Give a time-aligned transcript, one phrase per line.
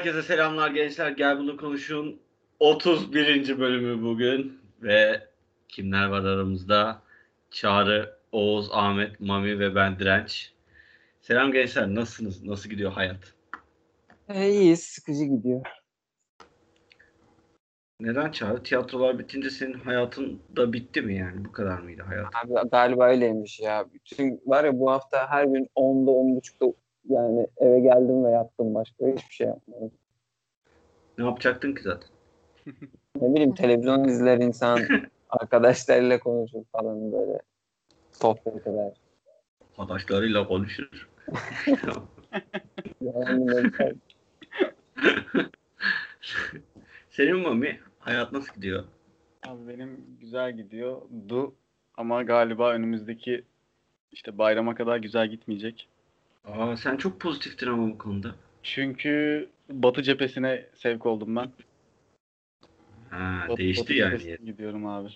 [0.00, 1.10] Herkese selamlar gençler.
[1.10, 2.20] Gel bunu konuşun.
[2.60, 3.58] 31.
[3.58, 5.20] bölümü bugün ve
[5.68, 7.02] kimler var aramızda?
[7.50, 10.52] Çağrı, Oğuz, Ahmet, Mami ve ben Direnç.
[11.20, 11.94] Selam gençler.
[11.94, 12.44] Nasılsınız?
[12.44, 13.34] Nasıl gidiyor hayat?
[14.28, 14.82] E, iyiyiz.
[14.82, 15.66] Sıkıcı gidiyor.
[18.00, 18.62] Neden Çağrı?
[18.62, 21.44] Tiyatrolar bitince senin hayatın da bitti mi yani?
[21.44, 22.26] Bu kadar mıydı hayat?
[22.44, 23.86] Abi galiba öyleymiş ya.
[23.94, 26.72] Bütün var ya bu hafta her gün 10'da 10.30'da
[27.08, 29.92] yani eve geldim ve yattım başka hiçbir şey yapmadım.
[31.20, 32.08] Ne yapacaktın ki zaten?
[33.20, 34.80] Ne bileyim televizyon izler insan
[35.30, 37.40] arkadaşlarıyla konuşur falan böyle
[38.12, 38.92] sohbet eder.
[39.78, 41.08] Arkadaşlarıyla konuşur.
[43.00, 43.70] Yani
[47.10, 48.84] senin Mami hayat nasıl gidiyor?
[49.46, 51.54] Abi benim güzel gidiyordu
[51.96, 53.44] ama galiba önümüzdeki
[54.12, 55.88] işte bayrama kadar güzel gitmeyecek.
[56.44, 58.34] Aa, sen çok pozitiftin ama bu konuda.
[58.62, 61.50] Çünkü Batı cephesine sevk oldum ben.
[63.10, 64.18] Ha, Batı- değişti Batı yani.
[64.18, 65.08] cephesine gidiyorum abi.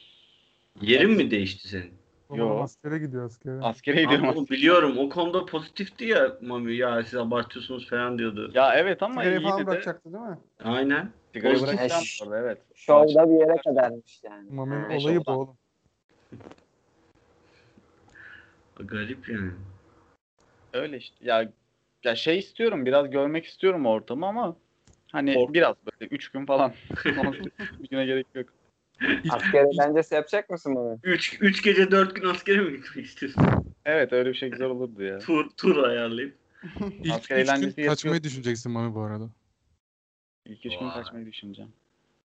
[0.80, 1.92] Yerin mi değişti senin?
[2.34, 2.58] Yo.
[2.62, 3.60] askere gidiyor askere.
[3.62, 4.28] Askere gidiyorum.
[4.28, 8.50] Ama biliyorum o konuda pozitifti ya Mami ya siz abartıyorsunuz falan diyordu.
[8.54, 10.38] Ya evet ama Sigarayı falan yine de bırakacaktı değil mi?
[10.64, 11.10] Aynen.
[11.32, 12.58] sigarayı bırakacağım arada evet.
[12.74, 14.50] şovda bir yere kadarmış yani.
[14.50, 15.56] Mami'nin Beş olayı bu oğlum.
[18.76, 19.52] Garip yani.
[20.72, 21.16] Öyle işte.
[21.20, 21.52] Ya
[22.04, 24.56] ya şey istiyorum biraz görmek istiyorum ortamı ama
[25.12, 26.72] hani Kork- biraz böyle 3 gün falan.
[27.80, 28.48] bir güne gerek yok.
[29.30, 30.98] Asker eğlencesi yapacak mısın Mami?
[31.02, 33.42] 3 3 gece 4 gün askere mi gitmek istiyorsun?
[33.84, 35.18] Evet öyle bir şey güzel olurdu ya.
[35.18, 36.38] tur tur ayarlayıp.
[37.04, 38.22] İlk Asker üç gün eğlencesi kaçmayı yapıyor.
[38.22, 39.30] düşüneceksin Mami bu arada.
[40.46, 40.94] İlk üç gün Vay.
[40.94, 41.72] kaçmayı düşüneceğim.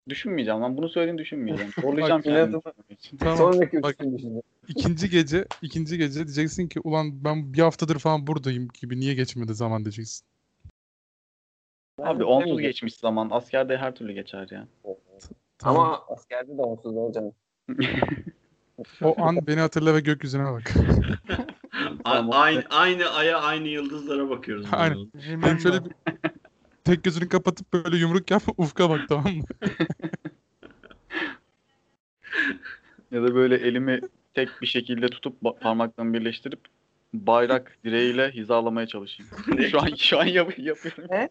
[0.09, 1.71] Düşünmeyeceğim lan bunu söylediğini düşünmeyeceğim.
[1.81, 2.61] Zorlayacağım Bak, kendimi.
[3.19, 3.37] Tamam.
[3.37, 4.41] Sonraki bak- düşüneceğim.
[4.67, 9.53] İkinci gece, ikinci gece diyeceksin ki ulan ben bir haftadır falan buradayım gibi niye geçmedi
[9.53, 10.25] zaman diyeceksin.
[12.01, 13.29] Abi onsuz geçmiş zaman.
[13.31, 14.67] Askerde her türlü geçer ya.
[15.57, 15.81] Tamam.
[15.81, 17.33] Ama askerde de onsuz olacağım.
[19.01, 20.73] O an beni hatırla ve gökyüzüne bak.
[22.03, 24.67] A- aynı aynı aya aynı yıldızlara bakıyoruz.
[24.71, 25.11] Aynen.
[25.41, 25.91] Hem şöyle bir
[26.85, 29.43] tek gözünü kapatıp böyle yumruk yap ufka bak tamam mı?
[33.11, 34.01] Ya da böyle elimi
[34.33, 36.59] tek bir şekilde tutup parmaklarımı birleştirip
[37.13, 39.31] bayrak direğiyle hizalamaya çalışayım.
[39.71, 41.29] şu an şu an yap- yapıyorum.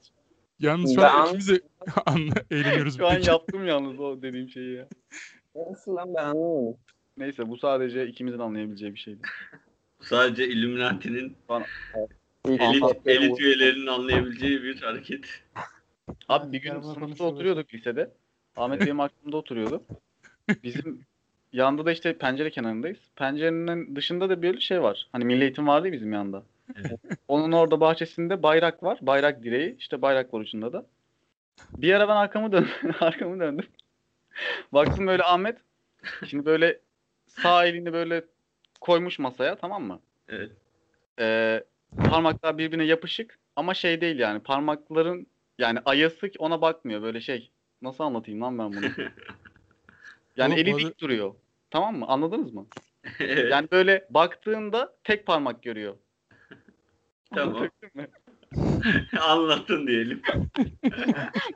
[0.60, 1.60] Yalnız şu Ben an ikimiz de
[2.06, 2.96] anla, eğleniyoruz.
[2.96, 3.28] Şu an peki.
[3.28, 4.88] yaptım yalnız o dediğim şeyi ya.
[5.70, 6.76] Nasıl lan ben anlamadım.
[7.16, 9.20] Neyse bu sadece ikimizin anlayabileceği bir şeydi.
[10.00, 11.36] Sadece Illuminati'nin
[12.48, 15.26] elit, elit üyelerinin anlayabileceği bir hareket.
[16.28, 18.10] Abi bir gün sınıfta oturuyorduk lisede.
[18.56, 19.82] Ahmet benim aklımda oturuyordu.
[20.62, 21.04] Bizim
[21.52, 22.98] yanda da işte pencere kenarındayız.
[23.16, 25.08] Pencerenin dışında da bir şey var.
[25.12, 26.42] Hani milli eğitim vardı ya bizim yanda.
[26.76, 27.00] Evet.
[27.28, 28.98] Onun orada bahçesinde bayrak var.
[29.02, 29.76] Bayrak direği.
[29.78, 30.86] İşte bayrak var ucunda da.
[31.76, 32.70] Bir ara ben arkamı döndüm.
[33.00, 33.66] arkamı döndüm.
[34.72, 35.58] Baktım böyle Ahmet.
[36.26, 36.80] Şimdi böyle
[37.26, 38.24] sağ elini böyle
[38.80, 40.00] koymuş masaya tamam mı?
[40.28, 40.50] Evet.
[41.18, 41.64] Ee,
[41.96, 45.26] parmaklar birbirine yapışık ama şey değil yani parmakların
[45.58, 47.50] yani ayası ona bakmıyor böyle şey.
[47.82, 48.86] Nasıl anlatayım lan ben bunu?
[50.36, 51.34] Yani Oğlum, eli dik duruyor.
[51.70, 52.06] Tamam mı?
[52.08, 52.66] Anladınız mı?
[53.20, 53.50] evet.
[53.52, 55.94] Yani böyle baktığında tek parmak görüyor.
[57.34, 57.68] Tamam.
[59.20, 60.22] Anlattın diyelim.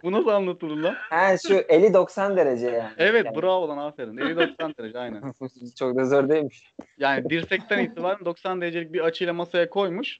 [0.02, 0.94] Bu nasıl anlatılır lan?
[0.98, 2.92] Ha şu eli 90 derece yani.
[2.98, 4.16] Evet Yani bravo lan aferin.
[4.16, 5.32] 50 90 derece aynen.
[5.78, 6.74] Çok da zor değilmiş.
[6.98, 10.18] Yani dirsekten itibaren 90 derecelik bir açıyla masaya koymuş.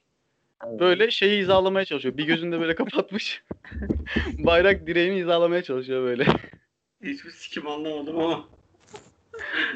[0.67, 2.17] Böyle şeyi hizalamaya çalışıyor.
[2.17, 3.43] Bir gözünü de böyle kapatmış.
[4.37, 6.25] Bayrak direğini hizalamaya çalışıyor böyle.
[7.03, 8.49] Hiçbir sikim anlamadım ama.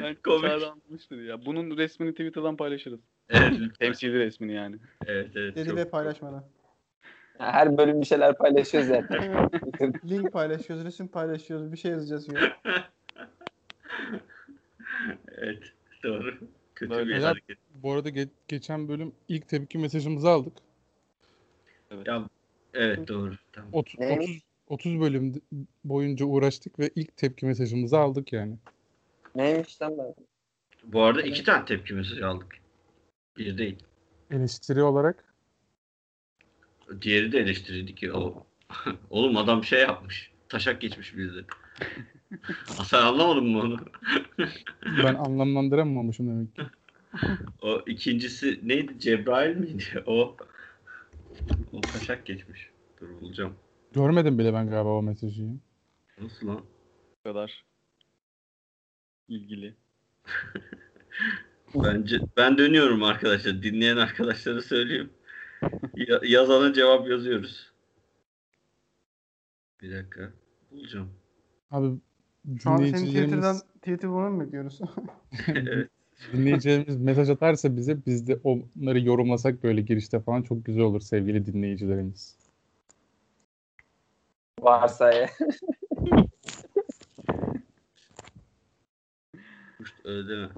[0.02, 0.44] Ben Komik.
[0.50, 1.46] Anlamıştır ya.
[1.46, 3.00] Bunun resmini Twitter'dan paylaşırız.
[3.28, 3.52] Evet.
[3.78, 4.76] Temsili resmini yani.
[5.06, 5.56] Evet evet.
[5.56, 6.44] Dedi ve paylaşmadan.
[7.38, 9.50] Her bölüm bir şeyler paylaşıyor zaten.
[10.10, 12.56] Link paylaşıyoruz, resim paylaşıyoruz, bir şey yazacağız diyor.
[15.28, 15.62] evet.
[16.02, 16.34] Doğru.
[16.74, 17.06] Kötü Böyle.
[17.08, 17.58] bir Beyler- hareket.
[17.74, 20.52] Bu arada ge- geçen bölüm ilk tepki mesajımızı aldık.
[22.06, 22.28] Ya
[22.74, 23.34] evet doğru.
[23.52, 23.70] Tamam.
[23.72, 24.12] Ot- Ne?
[24.18, 25.42] 30 30 bölüm
[25.84, 28.56] boyunca uğraştık ve ilk tepki mesajımızı aldık yani.
[29.34, 30.14] Neymiş lan ben?
[30.84, 32.56] Bu arada iki tane tepki mesajı aldık.
[33.38, 33.78] Bir değil.
[34.30, 35.34] Eleştiri olarak
[37.02, 38.46] Diğeri de eleştiriydi ki o.
[39.10, 40.32] Oğlum adam şey yapmış.
[40.48, 41.40] Taşak geçmiş bizde.
[42.84, 43.76] Sen anlamadın mı onu?
[45.04, 46.62] ben anlamlandıramamışım demek ki.
[47.62, 49.00] O ikincisi neydi?
[49.00, 50.02] Cebrail miydi?
[50.06, 50.36] O
[51.72, 52.70] o taşak geçmiş.
[53.00, 53.54] Dur bulacağım.
[53.92, 55.48] Görmedim bile ben galiba o mesajı.
[56.20, 56.60] Nasıl lan?
[57.18, 57.64] Bu kadar
[59.28, 59.74] ilgili.
[61.74, 63.62] Bence ben dönüyorum arkadaşlar.
[63.62, 65.10] Dinleyen arkadaşlara söyleyeyim.
[65.94, 67.72] Ya- yazana cevap yazıyoruz.
[69.82, 70.32] Bir dakika.
[70.70, 71.10] Bulacağım.
[71.70, 72.00] Abi
[72.62, 74.80] Şu an senin Twitter'dan Twitter bunu mu bekliyoruz?
[75.48, 75.90] evet.
[76.32, 81.46] Dinleyicilerimiz mesaj atarsa bize biz de onları yorumlasak böyle girişte falan çok güzel olur sevgili
[81.46, 82.36] dinleyicilerimiz.
[84.60, 85.30] Varsa ya.
[90.04, 90.48] Öyle deme.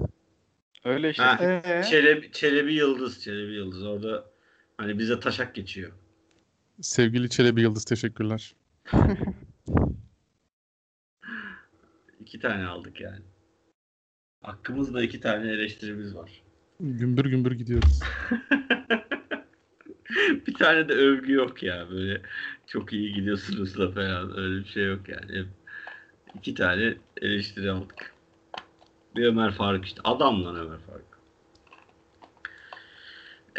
[0.84, 1.22] Öyle işte.
[1.22, 1.44] Ha.
[1.44, 3.22] Ee, Çelebi, Çelebi Yıldız.
[3.22, 3.86] Çelebi Yıldız.
[3.86, 4.24] Orada
[4.76, 5.92] hani bize taşak geçiyor.
[6.80, 8.54] Sevgili Çelebi Yıldız teşekkürler.
[12.20, 13.22] İki tane aldık yani.
[14.46, 16.42] Hakkımızda iki tane eleştirimiz var.
[16.80, 18.00] Gümbür gümbür gidiyoruz.
[20.46, 21.90] bir tane de övgü yok ya.
[21.90, 22.22] Böyle
[22.66, 24.38] çok iyi gidiyorsunuz da falan.
[24.38, 25.38] Öyle bir şey yok yani.
[25.38, 25.46] Hep
[26.34, 28.14] iki tane eleştiri aldık.
[29.16, 30.00] Bir Ömer Faruk işte.
[30.04, 31.20] Adam lan Ömer Faruk.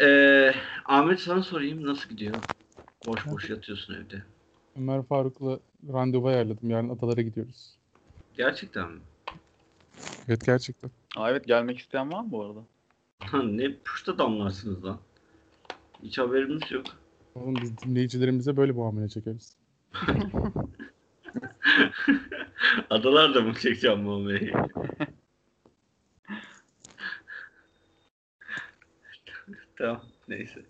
[0.00, 0.54] Ee,
[0.84, 2.34] Ahmet sana sorayım nasıl gidiyor?
[3.06, 4.22] Boş boş yatıyorsun evde.
[4.76, 5.58] Ömer Faruk'la
[5.92, 6.70] randevu ayarladım.
[6.70, 7.74] Yarın adalara gidiyoruz.
[8.36, 9.00] Gerçekten mi?
[10.28, 10.90] Evet gerçekten.
[11.16, 12.60] Aa, evet gelmek isteyen var mı bu arada?
[13.44, 15.00] Ne puşta damlarsınız lan.
[16.02, 16.86] Hiç haberimiz yok.
[17.34, 19.56] Oğlum biz dinleyicilerimize böyle muamele çekeriz.
[22.90, 24.52] Adalar da mı çekeceğim muameleyi?
[29.76, 30.60] tamam neyse.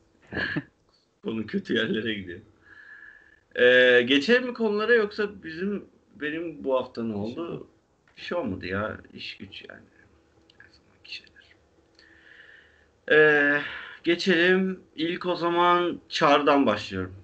[1.23, 2.41] Konu kötü yerlere gidiyor.
[3.57, 5.85] Ee, geçelim mi konulara yoksa bizim
[6.15, 7.69] benim bu hafta ne oldu?
[8.19, 8.97] Bir şey olmadı ya.
[9.13, 9.81] İş güç yani.
[10.59, 11.57] Her zamanki şeyler.
[13.11, 13.61] Ee,
[14.05, 14.85] geçelim.
[14.95, 17.15] İlk o zaman Çağrı'dan başlıyorum.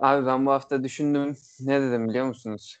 [0.00, 1.36] Abi ben bu hafta düşündüm.
[1.60, 2.80] Ne dedim biliyor musunuz?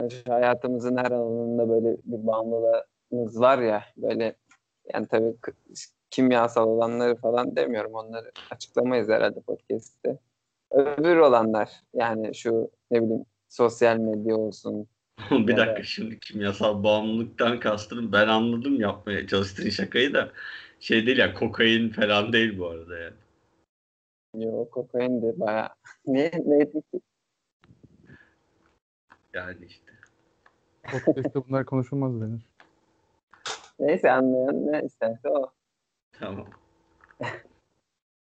[0.00, 4.36] Yani hayatımızın her alanında böyle bir bağımlılığımız var ya böyle
[4.94, 5.36] yani tabii
[6.10, 7.94] kimyasal olanları falan demiyorum.
[7.94, 10.18] Onları açıklamayız herhalde podcast'te.
[10.70, 14.88] Öbür olanlar yani şu ne bileyim sosyal medya olsun.
[15.30, 20.32] bir dakika şimdi kimyasal bağımlılıktan kastım ben anladım yapmaya çalıştığın şakayı da
[20.80, 23.16] şey değil ya kokain falan değil bu arada yani.
[24.34, 25.68] Yok kokain de bayağı.
[26.06, 27.00] ne, neydi ki?
[29.34, 29.92] Yani işte.
[30.82, 32.42] Podcast'te bunlar konuşulmaz denir.
[33.78, 35.50] Neyse anlayan ne isterse o.
[36.12, 36.46] Tamam.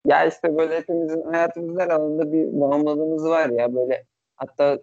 [0.04, 4.06] Ya işte böyle hepimizin hayatımızın her alanında bir bağımlılığımız var ya böyle
[4.40, 4.78] hatta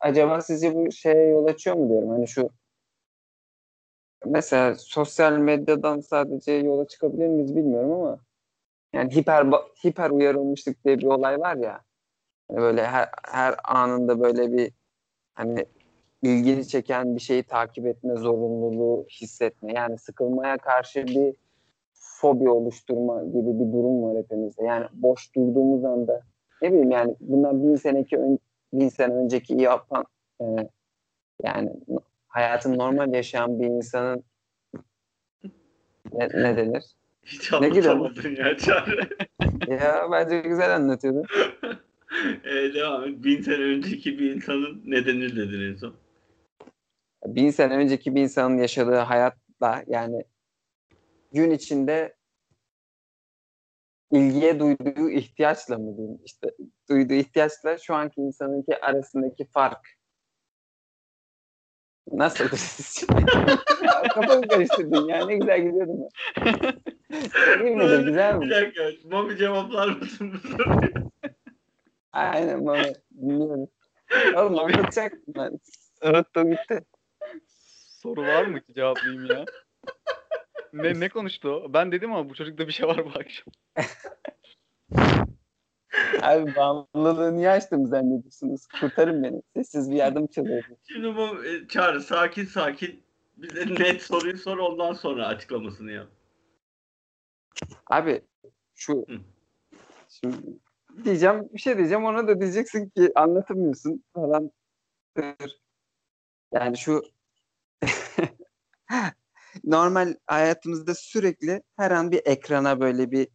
[0.00, 2.50] acaba sizce bu şeye yol açıyor mu diyorum hani şu
[4.26, 8.18] mesela sosyal medyadan sadece yola çıkabilir miyiz bilmiyorum ama
[8.92, 9.46] yani hiper
[9.84, 11.80] hiper uyarılmışlık diye bir olay var ya
[12.48, 14.72] Hani böyle her, her anında böyle bir
[15.34, 15.66] hani
[16.22, 21.36] ilgini çeken bir şeyi takip etme zorunluluğu hissetme yani sıkılmaya karşı bir
[21.92, 24.64] fobi oluşturma gibi bir durum var hepimizde.
[24.64, 26.20] Yani boş durduğumuz anda
[26.62, 28.38] ne bileyim yani bundan bin seneki ön,
[28.72, 30.04] bin sene önceki yapan
[30.40, 30.44] e,
[31.42, 31.70] yani
[32.28, 34.24] hayatını normal yaşayan bir insanın
[36.12, 36.84] ne, ne denir?
[37.24, 39.08] Hiç Ne anlatamadın ya Çağrı.
[39.66, 41.26] Ya bence güzel anlatıyordu.
[42.44, 43.24] ee, devam et.
[43.24, 45.94] Bin sene önceki bir insanın ne denir dedin en son.
[47.26, 50.24] Bin sene önceki bir insanın yaşadığı hayatla yani
[51.32, 52.16] gün içinde
[54.12, 56.50] ilgiye duyduğu ihtiyaçla mı diyeyim işte
[56.90, 59.88] duyduğu ihtiyaçla şu anki insanınki arasındaki fark
[62.12, 62.44] nasıl?
[64.14, 66.08] Kafamı karıştırdın ya ne güzel gidiyordum.
[67.64, 68.50] İyi midir güzel Bir mi?
[68.50, 68.90] dakika.
[69.04, 70.92] Mami cevaplar mısın bu soruyu?
[72.12, 72.82] Aynen bana
[73.20, 73.68] dinliyorum.
[74.36, 75.60] Oğlum anlatacak ben.
[76.04, 76.84] Unuttum gitti.
[78.02, 79.44] Soru var mı ki cevaplayayım ya?
[80.82, 81.72] Ne ne konuştu o?
[81.72, 83.46] Ben dedim ama bu çocukta bir şey var bu akşam.
[86.22, 88.66] Abi bağımlılığı niye açtım zannediyorsunuz?
[88.80, 89.42] Kurtarın beni.
[89.54, 90.76] Sessiz bir yardım çalıyorum.
[90.88, 93.02] Şimdi bu e, Çağrı sakin sakin
[93.36, 96.08] bize net soruyu sor ondan sonra açıklamasını yap.
[97.86, 98.22] Abi
[98.74, 99.18] şu Hı.
[100.08, 100.36] şimdi
[101.04, 104.50] diyeceğim bir şey diyeceğim ona da diyeceksin ki anlatamıyorsun falan.
[106.52, 107.02] Yani şu
[109.64, 113.28] normal hayatımızda sürekli her an bir ekrana böyle bir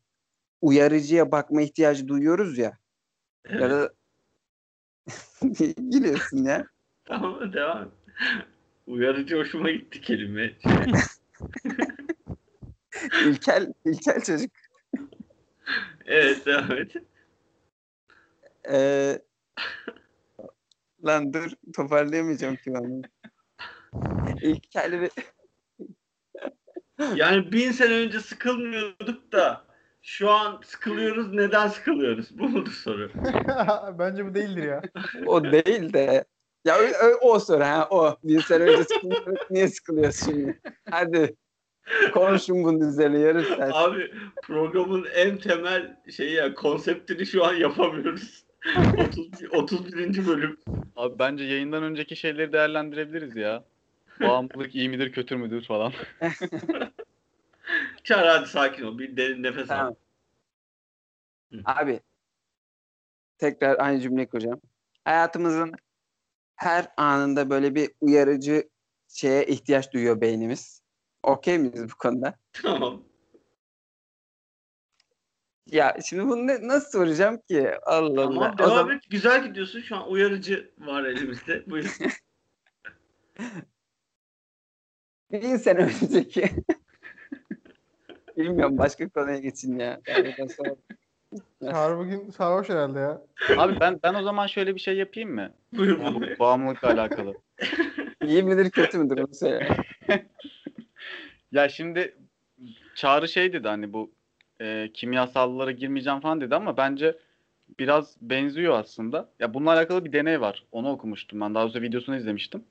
[0.61, 2.77] uyarıcıya bakma ihtiyacı duyuyoruz ya.
[3.49, 3.93] Ya da
[5.77, 6.67] gülüyorsun ya.
[7.05, 7.91] Tamam devam.
[8.87, 10.53] Uyarıcı hoşuma gitti kelime.
[13.25, 14.51] İlkel, ilkel çocuk.
[16.05, 16.93] Evet devam et.
[18.69, 19.21] Ee,
[21.05, 23.01] lan dur toparlayamayacağım ki ben.
[24.41, 25.11] İlkel bir
[27.15, 29.65] Yani bin sene önce sıkılmıyorduk da
[30.01, 31.33] Şu an sıkılıyoruz.
[31.33, 32.39] Neden sıkılıyoruz?
[32.39, 33.09] Bu mudur soru?
[33.99, 34.81] Bence bu değildir ya.
[35.25, 36.25] O değil de
[36.65, 38.17] ya ö- ö- o soru ha o.
[38.23, 40.59] Bir sene önce sıkılıyorduk niye sıkılıyorsun şimdi?
[40.91, 41.35] Hadi
[42.13, 43.75] konuşun bunun üzerine yarım saat.
[43.75, 44.11] Abi
[44.43, 48.45] programın en temel şeyi ya konseptini şu an yapamıyoruz.
[48.97, 50.27] 30, 31.
[50.27, 50.57] bölüm.
[50.95, 53.63] Abi bence yayından önceki şeyleri değerlendirebiliriz ya.
[54.21, 55.93] Bağımlılık iyi midir kötü müdür falan.
[58.03, 58.97] Çağrı hadi sakin ol.
[58.99, 59.77] Bir derin nefes al.
[59.77, 59.95] Tamam.
[61.53, 61.61] Hı.
[61.65, 61.99] Abi
[63.37, 64.61] tekrar aynı cümleyi kuracağım.
[65.05, 65.71] Hayatımızın
[66.55, 68.69] her anında böyle bir uyarıcı
[69.07, 70.81] şeye ihtiyaç duyuyor beynimiz.
[71.23, 72.35] Okey miyiz bu konuda?
[72.53, 73.03] Tamam.
[75.67, 77.71] Ya şimdi bunu ne- nasıl soracağım ki?
[77.83, 78.53] Allah Tamam Allah.
[78.53, 79.03] O devam zaman- et.
[79.09, 79.81] Güzel gidiyorsun.
[79.81, 81.63] Şu an uyarıcı var elimizde.
[81.69, 81.97] Buyur.
[85.31, 86.49] bin sene önceki
[88.37, 90.01] bilmiyorum başka konuya geçin ya.
[90.07, 90.35] Yani
[91.61, 93.21] Çağrı bugün sarhoş herhalde ya.
[93.57, 95.51] Abi ben ben o zaman şöyle bir şey yapayım mı?
[95.73, 97.33] Buyur Bu bağımlılıkla alakalı.
[98.25, 99.77] İyi midir kötü müdür onu söyle.
[101.51, 102.15] Ya şimdi
[102.95, 104.11] Çağrı şey dedi hani bu
[104.61, 107.17] e, kimyasallara girmeyeceğim falan dedi ama bence
[107.79, 109.29] biraz benziyor aslında.
[109.39, 110.65] Ya bununla alakalı bir deney var.
[110.71, 111.55] Onu okumuştum ben.
[111.55, 112.63] Daha önce videosunu izlemiştim.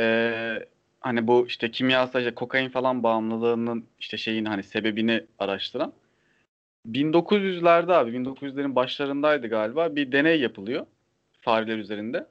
[0.00, 0.68] E,
[1.00, 5.92] hani bu işte kimyasal işte kokain falan bağımlılığının işte şeyin hani sebebini araştıran.
[6.86, 10.86] 1900'lerde abi 1900'lerin başlarındaydı galiba bir deney yapılıyor
[11.40, 12.26] fareler üzerinde.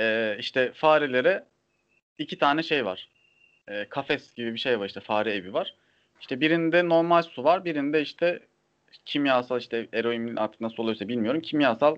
[0.00, 1.44] E, işte farelere
[2.18, 3.08] iki tane şey var
[3.68, 5.74] e, kafes gibi bir şey var işte fare evi var.
[6.20, 8.40] İşte birinde normal su var, birinde işte
[9.04, 11.40] kimyasal işte eroin artık nasıl oluyorsa bilmiyorum.
[11.40, 11.96] Kimyasal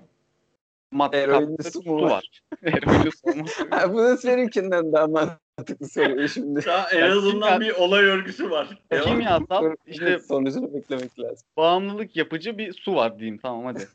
[0.91, 2.01] katlı su var.
[2.01, 2.41] var?
[2.63, 3.67] Eroinli su olması.
[3.69, 6.65] Ha, bu da seninkinden daha mantıklı soruyor şimdi.
[6.65, 8.67] Daha en azından kimya- bir olay örgüsü var.
[9.03, 11.47] Kimyasal işte sonucunu beklemek lazım.
[11.57, 13.87] bağımlılık yapıcı bir su var diyeyim tamam hadi.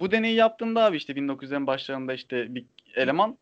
[0.00, 3.38] Bu deneyi yaptığında abi işte 1900'lerin başlarında işte bir eleman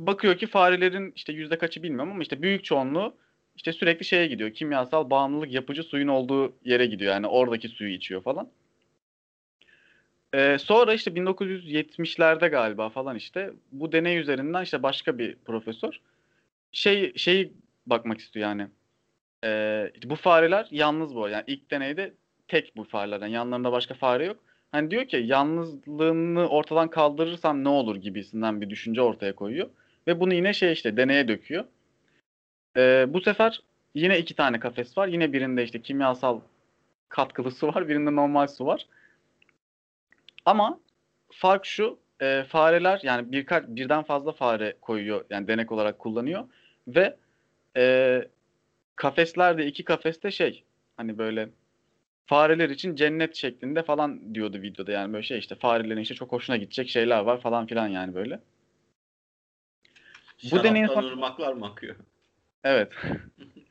[0.00, 3.14] bakıyor ki farelerin işte yüzde kaçı bilmiyorum ama işte büyük çoğunluğu
[3.56, 4.50] işte sürekli şeye gidiyor.
[4.50, 7.12] Kimyasal bağımlılık yapıcı suyun olduğu yere gidiyor.
[7.12, 8.48] Yani oradaki suyu içiyor falan.
[10.34, 16.00] Ee, sonra işte 1970'lerde galiba falan işte bu deney üzerinden işte başka bir profesör
[16.72, 17.52] şey şeyi
[17.86, 18.68] bakmak istiyor yani.
[19.44, 21.28] Ee, bu fareler yalnız bu.
[21.28, 22.12] Yani ilk deneyde
[22.48, 23.26] tek bu farelerden.
[23.26, 24.36] Yanlarında başka fare yok.
[24.72, 29.68] Hani diyor ki yalnızlığını ortadan kaldırırsam ne olur gibisinden bir düşünce ortaya koyuyor.
[30.06, 31.64] Ve bunu yine şey işte deneye döküyor.
[32.76, 33.62] Ee, bu sefer
[33.94, 35.08] yine iki tane kafes var.
[35.08, 36.40] Yine birinde işte kimyasal
[37.08, 37.88] katkılı su var.
[37.88, 38.86] Birinde normal su var.
[40.48, 40.80] Ama
[41.32, 41.98] fark şu.
[42.20, 45.24] e, fareler yani birkaç birden fazla fare koyuyor.
[45.30, 46.44] Yani denek olarak kullanıyor.
[46.88, 47.16] Ve
[47.76, 48.28] e,
[48.96, 50.64] kafeslerde iki kafeste şey
[50.96, 51.48] hani böyle
[52.26, 56.56] fareler için cennet şeklinde falan diyordu videoda yani böyle şey işte farelerin işte çok hoşuna
[56.56, 58.40] gidecek şeyler var falan filan yani böyle.
[60.52, 61.96] Bu deneyin Şaraptan ırmaklar mı akıyor?
[62.64, 62.92] Evet.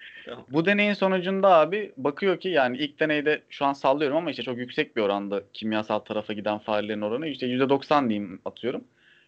[0.50, 4.58] Bu deneyin sonucunda abi bakıyor ki yani ilk deneyde şu an sallıyorum ama işte çok
[4.58, 8.84] yüksek bir oranda kimyasal tarafa giden farelerin oranı işte %90 diyeyim atıyorum.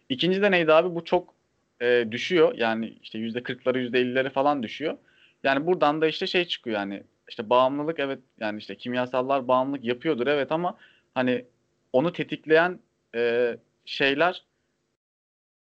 [0.08, 1.34] İkinci deneyde abi bu çok
[1.80, 2.54] e, düşüyor.
[2.56, 4.96] Yani işte %40'lara %50'lere falan düşüyor.
[5.42, 10.26] Yani buradan da işte şey çıkıyor yani işte bağımlılık evet yani işte kimyasallar bağımlılık yapıyordur
[10.26, 10.76] evet ama
[11.14, 11.44] hani
[11.92, 12.78] onu tetikleyen
[13.14, 14.44] e, şeyler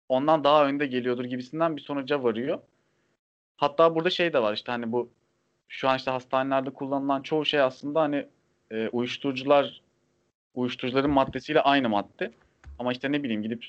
[0.08, 2.58] ondan daha önde geliyordur gibisinden bir sonuca varıyor.
[3.56, 5.10] Hatta burada şey de var işte hani bu
[5.68, 8.26] şu an işte hastanelerde kullanılan çoğu şey aslında hani
[8.70, 9.80] e, uyuşturucular
[10.54, 12.32] uyuşturucuların maddesiyle aynı madde.
[12.78, 13.64] Ama işte ne bileyim gidip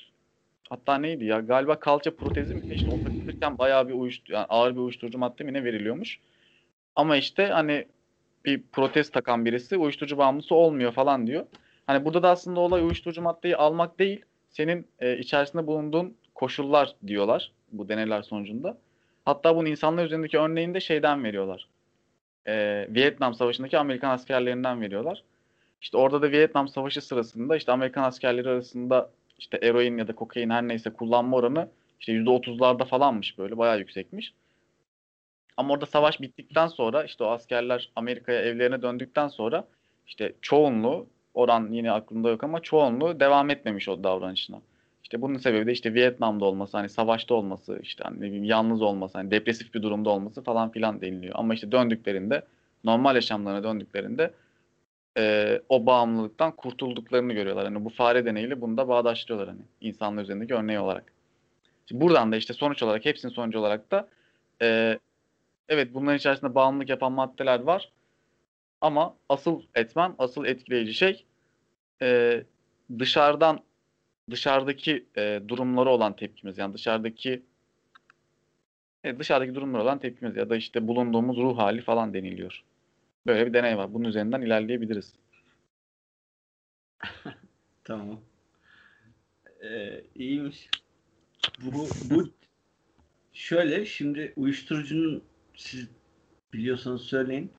[0.68, 4.72] hatta neydi ya galiba kalça protezi mi işte onu takılırken bayağı bir uyuştu yani ağır
[4.72, 6.20] bir uyuşturucu madde mi ne veriliyormuş.
[6.96, 7.86] Ama işte hani
[8.44, 11.46] bir protez takan birisi uyuşturucu bağımlısı olmuyor falan diyor.
[11.86, 17.52] Hani burada da aslında olay uyuşturucu maddeyi almak değil, senin e, içerisinde bulunduğun koşullar diyorlar
[17.72, 18.78] bu deneyler sonucunda.
[19.24, 21.68] Hatta bunu insanlar üzerindeki örneğini de şeyden veriyorlar.
[22.46, 25.22] Ee, Vietnam Savaşı'ndaki Amerikan askerlerinden veriyorlar.
[25.82, 30.50] İşte orada da Vietnam Savaşı sırasında işte Amerikan askerleri arasında işte eroin ya da kokain
[30.50, 31.68] her neyse kullanma oranı
[32.00, 34.34] işte %30'larda falanmış böyle bayağı yüksekmiş.
[35.56, 39.64] Ama orada savaş bittikten sonra işte o askerler Amerika'ya evlerine döndükten sonra
[40.06, 44.60] işte çoğunluğu oran yine aklımda yok ama çoğunluğu devam etmemiş o davranışına.
[45.10, 48.82] İşte bunun sebebi de işte Vietnam'da olması, hani savaşta olması, işte hani ne bileyim yalnız
[48.82, 51.34] olması, hani depresif bir durumda olması falan filan deniliyor.
[51.36, 52.42] Ama işte döndüklerinde,
[52.84, 54.34] normal yaşamlarına döndüklerinde
[55.18, 57.64] e, o bağımlılıktan kurtulduklarını görüyorlar.
[57.64, 61.12] Hani bu fare deneyiyle bunu da bağdaştırıyorlar hani insanlar üzerindeki örneği olarak.
[61.86, 64.08] Şimdi buradan da işte sonuç olarak, hepsinin sonucu olarak da
[64.62, 64.98] e,
[65.68, 67.92] evet bunların içerisinde bağımlılık yapan maddeler var.
[68.80, 71.24] Ama asıl etmen, asıl etkileyici şey
[72.02, 72.42] e,
[72.98, 73.60] dışarıdan
[74.30, 76.58] dışarıdaki e, durumlara olan tepkimiz.
[76.58, 77.42] Yani dışarıdaki
[79.04, 82.62] e, dışarıdaki durumlara olan tepkimiz ya da işte bulunduğumuz ruh hali falan deniliyor.
[83.26, 83.94] Böyle bir deney var.
[83.94, 85.14] Bunun üzerinden ilerleyebiliriz.
[87.84, 88.20] Tamam.
[89.62, 90.68] Ee, iyiymiş.
[91.64, 92.30] Bu, bu
[93.32, 95.24] şöyle şimdi uyuşturucunun
[95.56, 95.88] siz
[96.52, 97.52] biliyorsanız söyleyin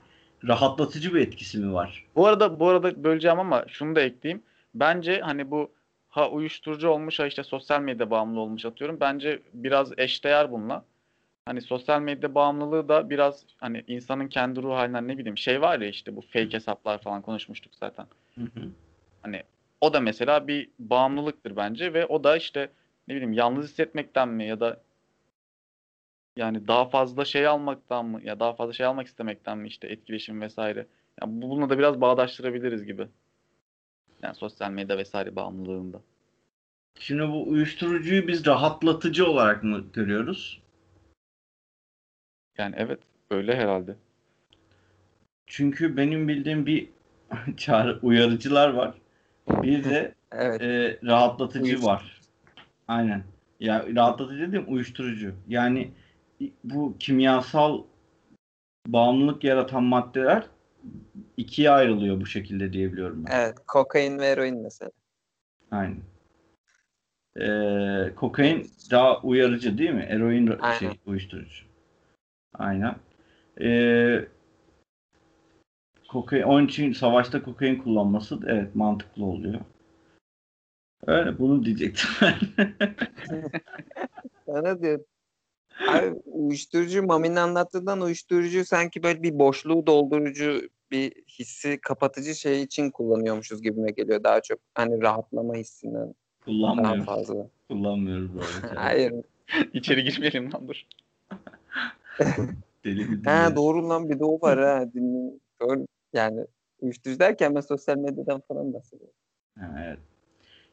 [0.47, 2.05] rahatlatıcı bir etkisi mi var?
[2.15, 4.43] Bu arada bu arada böleceğim ama şunu da ekleyeyim.
[4.75, 5.71] Bence hani bu
[6.11, 8.99] ha uyuşturucu olmuş ha işte sosyal medya bağımlı olmuş atıyorum.
[8.99, 10.85] Bence biraz eşdeğer bununla.
[11.45, 15.79] Hani sosyal medya bağımlılığı da biraz hani insanın kendi ruh halinden ne bileyim şey var
[15.79, 18.05] ya işte bu fake hesaplar falan konuşmuştuk zaten.
[18.35, 18.69] Hı hı.
[19.21, 19.43] Hani
[19.81, 22.69] o da mesela bir bağımlılıktır bence ve o da işte
[23.07, 24.81] ne bileyim yalnız hissetmekten mi ya da
[26.35, 30.41] yani daha fazla şey almaktan mı ya daha fazla şey almak istemekten mi işte etkileşim
[30.41, 30.87] vesaire.
[31.21, 33.07] Yani bununla da biraz bağdaştırabiliriz gibi.
[34.23, 36.01] Yani sosyal medya vesaire bağımlılığında.
[36.99, 40.61] Şimdi bu uyuşturucuyu biz rahatlatıcı olarak mı görüyoruz?
[42.57, 42.99] Yani evet
[43.31, 43.95] öyle herhalde.
[45.47, 46.89] Çünkü benim bildiğim bir
[47.57, 48.93] çağrı uyarıcılar var.
[49.49, 50.61] Bir de Evet.
[50.61, 51.87] e, rahatlatıcı Uyuşturucu.
[51.87, 52.21] var.
[52.87, 53.23] Aynen.
[53.59, 55.35] Ya rahatlatıcı dediğim uyuşturucu.
[55.47, 55.91] Yani
[56.63, 57.83] bu kimyasal
[58.87, 60.43] bağımlılık yaratan maddeler
[61.37, 63.31] ikiye ayrılıyor bu şekilde diyebiliyorum ben.
[63.31, 63.55] Evet.
[63.67, 64.91] Kokain ve eroin mesela.
[65.71, 66.01] Aynen.
[67.39, 70.07] Ee, kokain daha uyarıcı değil mi?
[70.09, 70.77] Eroin Aynen.
[70.79, 71.65] şey uyuşturucu.
[72.53, 72.95] Aynen.
[73.61, 74.25] Ee,
[76.07, 79.59] kokain, onun için savaşta kokain kullanması evet mantıklı oluyor.
[81.07, 82.35] Öyle bunu diyecektim ben.
[84.45, 85.05] Sana diyorum.
[85.87, 92.89] Abi uyuşturucu Mami'nin anlattığından uyuşturucu sanki böyle bir boşluğu doldurucu bir hissi kapatıcı şey için
[92.89, 94.59] kullanıyormuşuz gibime geliyor daha çok.
[94.75, 96.13] Hani rahatlama hissinden daha
[96.45, 97.03] Kullanmıyorum.
[97.03, 97.47] fazla.
[97.69, 98.75] Kullanmıyoruz böyle.
[98.75, 99.13] Hayır.
[99.73, 100.85] İçeri girmeyelim lan dur.
[102.85, 104.93] Deli bir Ha doğru lan bir de o var ha.
[104.93, 105.31] Dinle.
[105.61, 105.85] Doğru.
[106.13, 106.45] Yani
[106.79, 109.15] uyuşturucu derken ben sosyal medyadan falan bahsediyorum.
[109.59, 109.99] Ha, evet.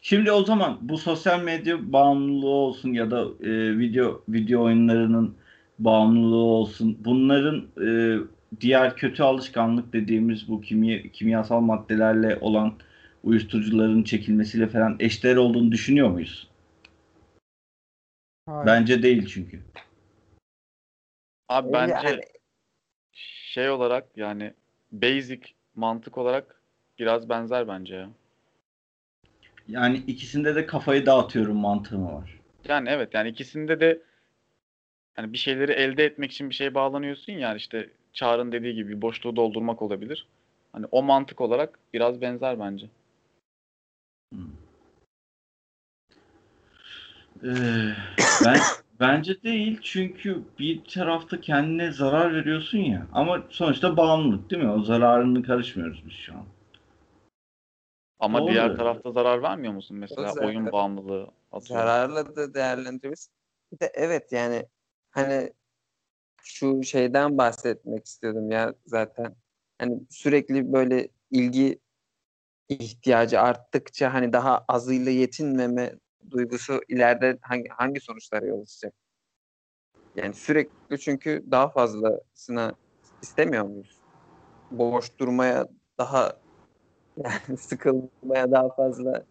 [0.03, 5.37] Şimdi o zaman bu sosyal medya bağımlılığı olsun ya da e, video video oyunlarının
[5.79, 6.99] bağımlılığı olsun.
[7.05, 8.19] Bunların e,
[8.61, 12.75] diğer kötü alışkanlık dediğimiz bu kimya, kimyasal maddelerle olan
[13.25, 16.49] uyuşturucuların çekilmesiyle falan eşdeğer olduğunu düşünüyor muyuz?
[18.47, 18.67] Hayır.
[18.67, 19.61] Bence değil çünkü.
[21.49, 22.21] Abi bence Yani-
[23.53, 24.55] şey olarak yani
[24.93, 25.41] basic
[25.75, 26.63] mantık olarak
[26.99, 28.09] biraz benzer bence ya.
[29.69, 32.39] Yani ikisinde de kafayı dağıtıyorum mantığı mı var?
[32.69, 34.03] Yani evet yani ikisinde de
[35.15, 39.37] hani bir şeyleri elde etmek için bir şeye bağlanıyorsun yani işte Çağrı'nın dediği gibi boşluğu
[39.37, 40.27] doldurmak olabilir.
[40.73, 42.87] Hani o mantık olarak biraz benzer bence.
[47.45, 47.95] Ee,
[48.45, 48.57] ben
[49.01, 54.71] bence değil çünkü bir tarafta kendine zarar veriyorsun ya ama sonuçta bağımlılık değil mi?
[54.71, 56.45] O zararını karışmıyoruz biz şu an.
[58.19, 58.51] Ama Doğru.
[58.51, 61.87] diğer tarafta zarar vermiyor musun mesela zaten oyun bağımlılığı atıyorum.
[61.87, 63.29] Zararla da değerlendiririz.
[63.73, 64.67] Bir de evet yani
[65.11, 65.53] hani
[66.43, 69.37] şu şeyden bahsetmek istiyordum ya zaten.
[69.79, 71.79] Hani sürekli böyle ilgi
[72.69, 75.95] ihtiyacı arttıkça hani daha azıyla yetinmeme
[76.31, 78.95] duygusu ileride hangi hangi sonuçlara yol açacak?
[80.15, 82.75] Yani sürekli çünkü daha fazlasına
[83.23, 83.99] istemiyor muyuz?
[84.71, 86.41] Boş durmaya daha
[87.25, 89.25] yani sıkılmaya daha fazla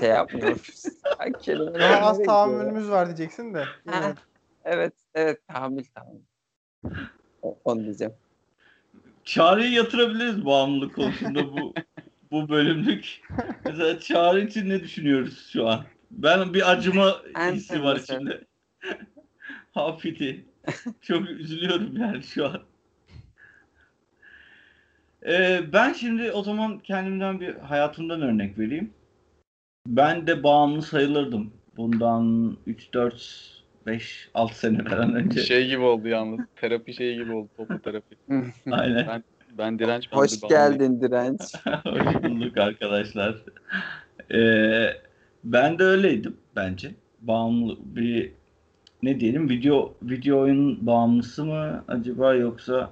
[0.00, 0.84] şey yapmıyoruz.
[1.74, 3.64] Daha az tahammülümüz var diyeceksin de.
[3.86, 4.14] Ha,
[4.64, 5.48] evet, evet.
[5.48, 6.20] Tahammül, tahammül.
[7.64, 8.14] Onu diyeceğim.
[9.24, 11.74] Çağrı'yı yatırabiliriz bağımlılık konusunda bu
[12.30, 13.20] bu bölümlük.
[13.64, 15.84] Mesela Çağrı için ne düşünüyoruz şu an?
[16.10, 18.44] Ben bir acıma hissi var içimde.
[19.74, 20.44] Hafiti.
[21.00, 22.62] Çok üzülüyorum yani şu an.
[25.26, 28.90] Ee, ben şimdi o zaman kendimden bir hayatımdan örnek vereyim.
[29.86, 31.52] Ben de bağımlı sayılırdım.
[31.76, 35.40] Bundan 3, 4, 5, 6 sene falan önce.
[35.40, 36.40] Şey gibi oldu yalnız.
[36.56, 37.48] Terapi şeyi gibi oldu.
[37.56, 38.16] Toplu terapi.
[38.70, 39.06] Aynen.
[39.06, 39.22] Ben
[39.58, 41.40] ben direnç Hoş geldin direnç.
[41.84, 43.36] Hoş bulduk arkadaşlar.
[44.34, 44.88] Ee,
[45.44, 46.94] ben de öyleydim bence.
[47.20, 48.32] Bağımlı bir
[49.02, 52.90] ne diyelim video video oyun bağımlısı mı acaba yoksa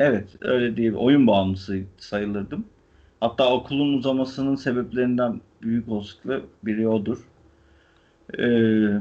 [0.00, 2.64] evet öyle değil oyun bağımlısı sayılırdım.
[3.20, 7.18] Hatta okulun uzamasının sebeplerinden büyük olasılıkla biri odur.
[8.38, 9.00] Ee,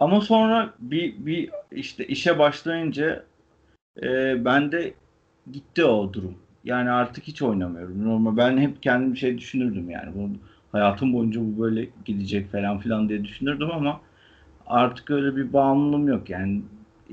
[0.00, 3.24] ama sonra bir bir işte işe başlayınca
[4.02, 4.94] e, ben de
[5.52, 6.34] gitti o durum.
[6.64, 8.04] Yani artık hiç oynamıyorum.
[8.04, 10.10] Normal ben hep kendim şey düşünürdüm yani.
[10.14, 10.30] Bu
[10.72, 14.00] hayatım boyunca bu böyle gidecek falan filan diye düşünürdüm ama
[14.66, 16.30] artık öyle bir bağımlılığım yok.
[16.30, 16.62] Yani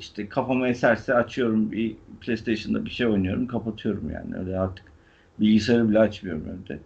[0.01, 4.37] işte kafama eserse açıyorum bir PlayStation'da bir şey oynuyorum, kapatıyorum yani.
[4.39, 4.85] Öyle artık
[5.39, 6.79] bilgisayarı bile açmıyorum evde.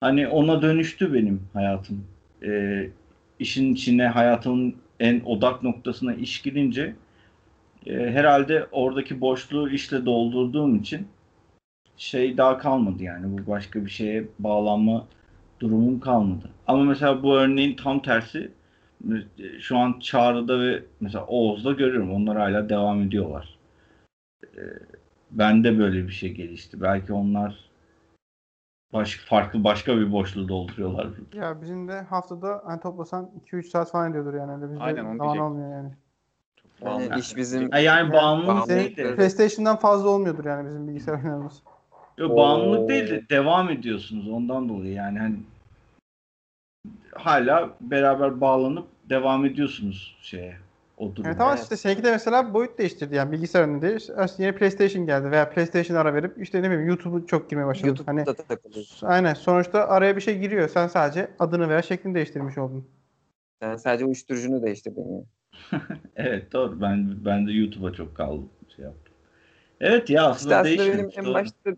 [0.00, 2.04] Hani ona dönüştü benim hayatım.
[2.44, 2.88] Ee,
[3.38, 6.94] işin içine hayatımın en odak noktasına iş girince
[7.86, 11.06] e, herhalde oradaki boşluğu işle doldurduğum için
[11.96, 15.06] şey daha kalmadı yani bu başka bir şeye bağlanma
[15.60, 16.50] durumum kalmadı.
[16.66, 18.50] Ama mesela bu örneğin tam tersi
[19.60, 22.12] şu an Çağrı'da ve mesela Oğuz'da görüyorum.
[22.12, 23.58] Onlar hala devam ediyorlar.
[24.44, 24.60] E,
[25.30, 26.80] bende böyle bir şey gelişti.
[26.80, 27.70] Belki onlar
[28.92, 31.08] baş, farklı başka bir boşluğu dolduruyorlar.
[31.34, 34.52] Ya bizim de haftada hani toplasan 2-3 saat falan ediyordur yani.
[34.52, 35.44] Öyle bizde Aynen, onu zaman diyecektim.
[35.44, 35.92] olmuyor yani.
[36.84, 37.02] Bağımlı.
[37.02, 41.14] Yani iş bizim Ha, yani bağımlılık bağımlı değil de PlayStation'dan fazla olmuyordur yani bizim bilgisayar
[41.14, 41.62] oynamamız.
[42.18, 45.36] Yo, bağımlılık değil de devam ediyorsunuz ondan dolayı yani hani
[47.12, 50.56] hala beraber bağlanıp devam ediyorsunuz şeye
[50.96, 51.28] o duruma.
[51.32, 53.96] Evet ama işte de mesela boyut değiştirdi yani bilgisayar önünde değil.
[54.00, 57.86] İşte yeni PlayStation geldi veya PlayStation ara verip işte ne bileyim YouTube'u çok girmeye başladı.
[57.86, 59.06] YouTube'da Hani takılıyorsun.
[59.06, 60.68] aynen sonuçta araya bir şey giriyor.
[60.68, 62.88] Sen sadece adını veya şeklini değiştirmiş oldun.
[63.62, 65.22] Sen sadece uyuşturucunu değiştirdin ya.
[66.16, 69.14] Evet doğru ben ben de YouTube'a çok kaldım şey yaptım.
[69.80, 71.70] Evet ya aslında, İşte aslında benim en başta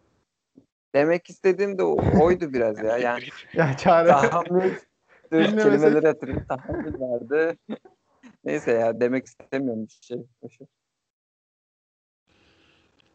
[0.94, 2.98] demek istediğim de o- oydu biraz ya.
[2.98, 4.08] Yani Ya çare.
[4.08, 4.74] tahammül
[5.34, 6.46] Dur, Bilmemesek- kelimeleri hatırlayayım.
[6.48, 7.56] Tahammül vardı.
[8.44, 10.18] Neyse ya demek istemiyorum bir şey.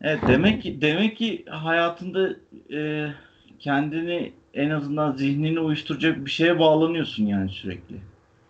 [0.01, 2.29] Evet demek ki demek ki hayatında
[2.73, 3.10] e,
[3.60, 7.95] kendini en azından zihnini uyuşturacak bir şeye bağlanıyorsun yani sürekli.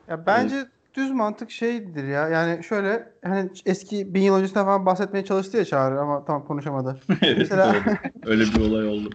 [0.09, 0.55] Ya bence
[0.95, 2.29] düz mantık şeydir ya.
[2.29, 6.99] Yani şöyle hani eski bin yıl öncesinden falan bahsetmeye çalıştı ya Çağrı ama tam konuşamadı.
[7.21, 7.83] evet Mesela-.
[8.25, 9.09] Öyle bir olay oldu.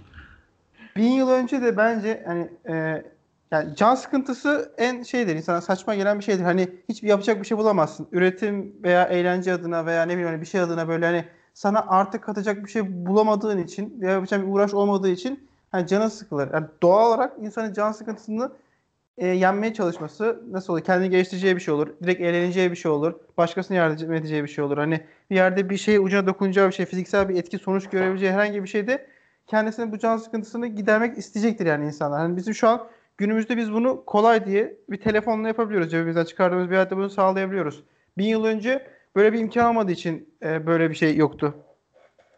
[0.97, 3.05] Bin yıl önce de bence hani e,
[3.51, 5.37] yani can sıkıntısı en şeydir.
[5.37, 6.45] insana saçma gelen bir şeydir.
[6.45, 8.09] Hani hiçbir yapacak bir şey bulamazsın.
[8.13, 12.25] Üretim veya eğlence adına veya ne bileyim hani bir şey adına böyle hani sana artık
[12.25, 16.51] katacak bir şey bulamadığın için veya yapacak bir uğraş olmadığı için hani canın sıkılır.
[16.55, 18.53] Yani doğal olarak insanın can sıkıntısını
[19.19, 20.81] e, yenmeye çalışması nasıl olur?
[20.85, 21.89] Kendini geliştireceği bir şey olur.
[22.03, 23.15] Direkt eğleneceği bir şey olur.
[23.37, 24.79] Başkasına yardım edeceği bir şey olur.
[24.79, 28.63] Hani bir yerde bir şey ucuna dokunacağı bir şey, fiziksel bir etki sonuç görebileceği herhangi
[28.63, 29.07] bir şeyde
[29.47, 32.21] kendisine bu can sıkıntısını gidermek isteyecektir yani insanlar.
[32.21, 35.91] Hani bizim şu an günümüzde biz bunu kolay diye bir telefonla yapabiliyoruz.
[35.91, 37.83] Cebimizden çıkardığımız bir hayatta bunu sağlayabiliyoruz.
[38.19, 41.55] Bin yıl önce böyle bir imkan olmadığı için e, böyle bir şey yoktu.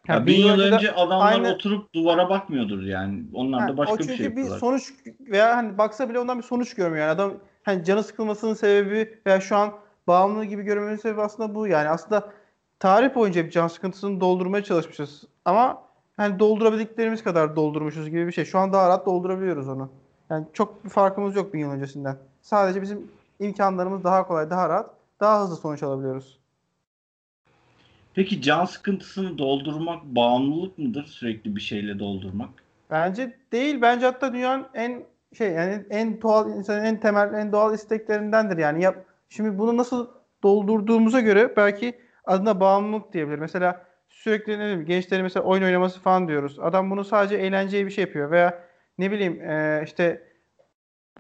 [0.09, 3.25] Ya Yani bin yıl önce adamlar aynı- oturup duvara bakmıyordur yani.
[3.35, 4.59] Onlar Ha, da başka o bir çünkü şey bir yapıyorlar.
[4.59, 7.03] sonuç veya hani baksa bile ondan bir sonuç görmüyor.
[7.07, 9.73] Yani adam hani canı sıkılmasının sebebi veya şu an
[10.07, 11.89] bağımlı gibi görmenin sebebi aslında bu yani.
[11.89, 12.33] Aslında
[12.79, 15.25] tarih boyunca bir can sıkıntısını doldurmaya çalışmışız.
[15.45, 15.83] Ama
[16.17, 18.45] hani doldurabildiklerimiz kadar doldurmuşuz gibi bir şey.
[18.45, 19.91] Şu an daha rahat doldurabiliyoruz onu.
[20.31, 22.17] Yani çok bir farkımız yok bin yıl öncesinden.
[22.43, 26.39] Sadece bizim imkanlarımız daha kolay, daha rahat, daha hızlı sonuç alabiliyoruz.
[28.15, 31.05] Peki can sıkıntısını doldurmak bağımlılık mıdır?
[31.05, 32.51] Sürekli bir şeyle doldurmak.
[32.91, 33.83] Bence değil.
[33.83, 35.05] Bence hatta dünyanın en
[35.39, 38.83] şey yani en doğal insanın en temel en doğal isteklerindendir yani.
[38.83, 38.97] Yap,
[39.29, 40.09] şimdi bunu nasıl
[40.43, 43.39] doldurduğumuza göre belki adına bağımlılık diyebilir.
[43.39, 46.59] Mesela sürekli ne bileyim gençlerin mesela oyun oynaması falan diyoruz.
[46.59, 48.66] Adam bunu sadece eğlenceli bir şey yapıyor veya
[48.99, 50.23] ne bileyim eee, işte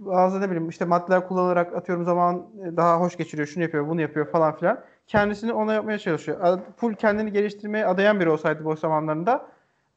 [0.01, 4.27] bazı ne bileyim işte maddeler kullanarak atıyorum zaman daha hoş geçiriyor, şunu yapıyor, bunu yapıyor
[4.31, 4.81] falan filan.
[5.07, 6.61] Kendisini ona yapmaya çalışıyor.
[6.77, 9.47] Full kendini geliştirmeye adayan biri olsaydı boş zamanlarında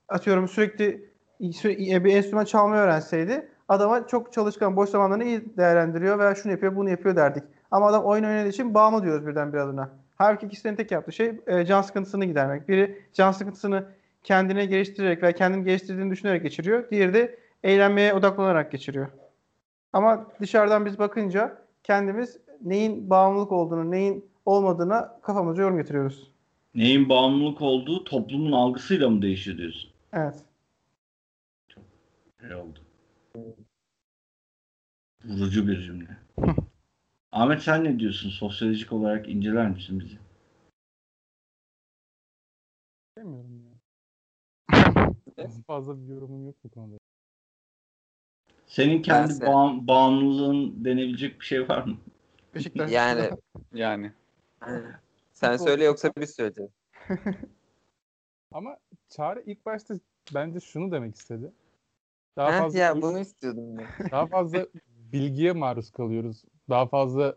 [0.10, 1.10] atıyorum sürekli
[1.42, 6.76] sü- bir enstrüman çalmayı öğrenseydi adama çok çalışkan boş zamanlarını iyi değerlendiriyor veya şunu yapıyor
[6.76, 7.44] bunu yapıyor derdik.
[7.72, 9.90] Ama adam oyun oynadığı için bağımlı diyoruz birden bir adına.
[10.18, 12.70] Halbuki ikisinin tek yaptığı şey e, can sıkıntısını gidermek.
[12.70, 13.86] Biri can sıkıntısını
[14.24, 16.90] kendine geliştirerek veya kendini geliştirdiğini düşünerek geçiriyor.
[16.92, 19.10] Diğeri de eğlenmeye odaklanarak geçiriyor.
[19.94, 26.32] Ama dışarıdan biz bakınca kendimiz neyin bağımlılık olduğunu, neyin olmadığına kafamıza yorum getiriyoruz.
[26.76, 29.90] Neyin bağımlılık olduğu toplumun algısıyla mı değişiyor diyorsun?
[30.14, 30.44] Evet.
[32.42, 32.80] Şey oldu.
[35.26, 36.18] Vurucu bir cümle.
[37.32, 38.30] Ahmet sen ne diyorsun?
[38.30, 40.18] Sosyolojik olarak inceler misin bizi?
[43.18, 43.80] Bilmiyorum ya.
[45.68, 46.98] Fazla bir yorumum yok bu konuda.
[48.70, 51.98] Senin kendi Bense- bağım- bağımlılığın denebilecek bir şey var mı?
[52.56, 52.92] Beşiktaş.
[52.92, 53.30] Yani
[53.74, 54.12] Yani.
[55.34, 56.72] sen söyle yoksa biz söyleyeceğiz.
[58.52, 58.78] Ama
[59.10, 59.96] Çağrı ilk başta
[60.34, 61.52] bence şunu demek istedi.
[62.38, 63.86] Daha Heh, fazla ya bunu istiyordum ben.
[64.12, 64.68] daha fazla
[65.14, 66.44] bilgiye maruz kalıyoruz.
[66.70, 67.36] Daha fazla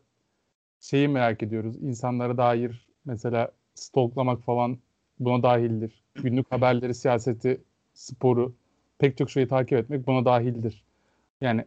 [0.81, 1.77] şeyi merak ediyoruz.
[1.83, 4.79] İnsanlara dair mesela stalklamak falan
[5.21, 6.03] buna dahildir.
[6.15, 7.61] Günlük haberleri, siyaseti,
[7.95, 8.55] sporu,
[8.99, 10.85] pek çok şeyi takip etmek buna dahildir.
[11.43, 11.65] Yani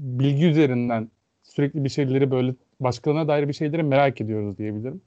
[0.00, 1.10] bilgi üzerinden
[1.42, 5.02] sürekli bir şeyleri böyle başkalarına dair bir şeyleri merak ediyoruz diyebilirim.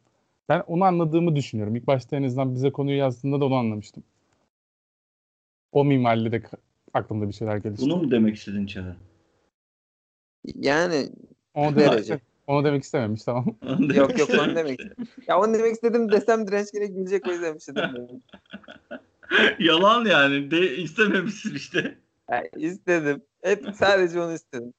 [0.50, 1.76] Ben onu anladığımı düşünüyorum.
[1.76, 4.04] İlk başta en azından bize konuyu yazdığında da onu anlamıştım.
[5.72, 6.42] O minvalde de
[6.94, 7.86] aklımda bir şeyler gelişti.
[7.86, 8.96] Bunu mu demek istedin Çağrı?
[10.56, 11.10] Yani
[11.54, 12.10] Onu derece.
[12.10, 13.46] demek, onu demek istememiş tamam.
[13.68, 14.80] Onu yok yok onu demek
[15.28, 17.74] Ya onu demek istedim desem direnç gerek gülecek o yüzden bir şey.
[19.68, 20.52] Yalan yani.
[20.52, 21.98] De istememişsin işte.
[22.32, 23.22] Yani istedim.
[23.42, 24.74] Hep sadece onu istedim.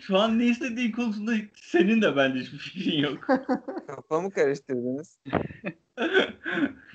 [0.00, 3.26] Şu an ne istediğin konusunda senin de bence hiçbir fikrin yok.
[3.86, 5.18] Kafamı karıştırdınız.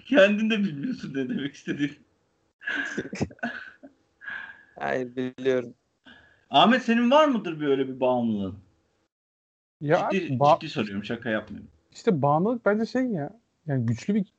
[0.06, 1.98] Kendin de bilmiyorsun ne demek istediğini.
[4.80, 5.74] Hayır biliyorum.
[6.50, 8.56] Ahmet senin var mıdır böyle bir bağımlılığın?
[9.82, 11.70] Ya ciddi, ba- ciddi soruyorum şaka yapmıyorum.
[11.92, 13.40] işte bağımlılık bence şey ya.
[13.66, 14.34] Yani güçlü bir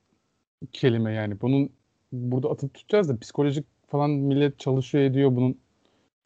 [0.73, 1.41] kelime yani.
[1.41, 1.73] Bunun
[2.13, 5.37] burada atıp tutacağız da psikolojik falan millet çalışıyor ediyor.
[5.37, 5.59] Bunun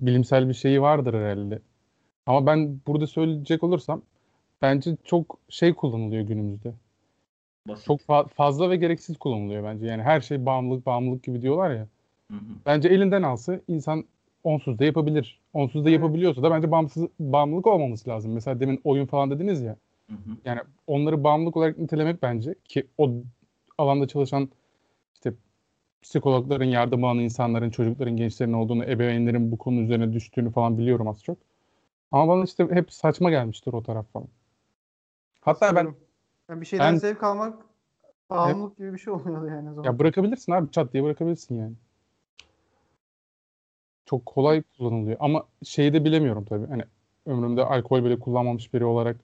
[0.03, 1.59] bilimsel bir şeyi vardır herhalde.
[2.27, 4.03] Ama ben burada söyleyecek olursam
[4.63, 6.73] bence çok şey kullanılıyor günümüzde.
[7.69, 7.87] Basit.
[7.87, 9.87] Çok fa- fazla ve gereksiz kullanılıyor bence.
[9.87, 11.87] Yani her şey bağımlılık bağımlılık gibi diyorlar ya.
[12.31, 12.41] Hı hı.
[12.67, 14.05] Bence elinden alsa insan
[14.45, 15.41] onsuz da yapabilir.
[15.53, 16.01] Onsuz da Evet.
[16.01, 18.33] yapabiliyorsa da bence bağımsız, bağımlılık olmaması lazım.
[18.33, 19.77] Mesela demin oyun falan dediniz ya.
[20.11, 20.37] Hı hı.
[20.45, 23.11] Yani onları bağımlılık olarak nitelemek bence ki o
[23.79, 24.49] alanda çalışan
[26.03, 31.23] psikologların yardım alan insanların, çocukların, gençlerin olduğunu, ebeveynlerin bu konu üzerine düştüğünü falan biliyorum az
[31.23, 31.39] çok.
[32.13, 34.29] Ama bana işte hep saçma gelmiştir o taraf falan.
[35.41, 35.95] Hatta ben.
[36.49, 37.63] Yani bir şeyden ben- zevk almak
[38.31, 39.85] bağımlılık gibi bir şey oluyor yani o zaman.
[39.85, 41.75] ya bırakabilirsin abi çat diye bırakabilirsin yani.
[44.07, 46.67] Çok kolay kullanılıyor ama şeyi de bilemiyorum tabii.
[46.67, 46.83] Hani
[47.27, 49.17] ömrümde alkol bile kullanmamış biri olarak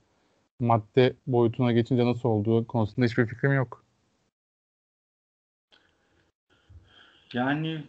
[0.61, 3.85] madde boyutuna geçince nasıl olduğu konusunda hiçbir fikrim yok.
[7.33, 7.85] Yani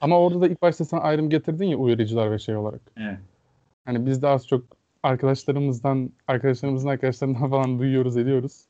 [0.00, 2.80] Ama orada da ilk başta sen ayrım getirdin ya uyarıcılar ve şey olarak.
[2.96, 3.18] evet.
[3.84, 4.64] Hani biz de az çok
[5.02, 8.64] arkadaşlarımızdan, arkadaşlarımızın arkadaşlarından falan duyuyoruz, ediyoruz.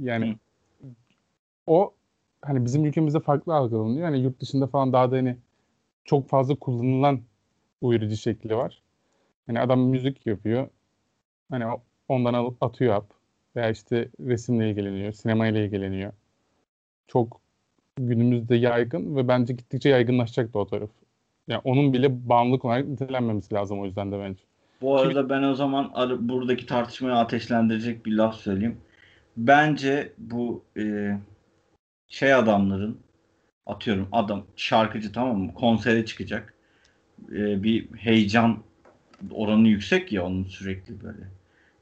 [0.00, 0.36] Yani
[1.66, 1.94] o
[2.42, 4.04] hani bizim ülkemizde farklı algılanıyor.
[4.04, 5.36] Yani yurt dışında falan daha da hani
[6.04, 7.20] çok fazla kullanılan
[7.80, 8.82] uyarıcı şekli var.
[9.46, 10.68] Hani adam müzik yapıyor.
[11.50, 11.64] Hani
[12.08, 13.12] ondan atıyor app.
[13.56, 16.12] Veya işte resimle ilgileniyor, sinemayla ilgileniyor.
[17.08, 17.40] Çok
[17.98, 20.90] günümüzde yaygın ve bence gittikçe yaygınlaşacak da o taraf.
[21.48, 24.40] Yani onun bile bağımlılık olarak nitelenmemesi lazım o yüzden de bence.
[24.80, 25.92] Bu arada ben o zaman
[26.28, 28.76] buradaki tartışmayı ateşlendirecek bir laf söyleyeyim.
[29.36, 31.16] Bence bu e,
[32.08, 32.98] şey adamların
[33.66, 36.54] atıyorum adam şarkıcı tamam mı konsere çıkacak.
[37.32, 38.58] E, bir heyecan
[39.30, 41.22] oranı yüksek ya onun sürekli böyle.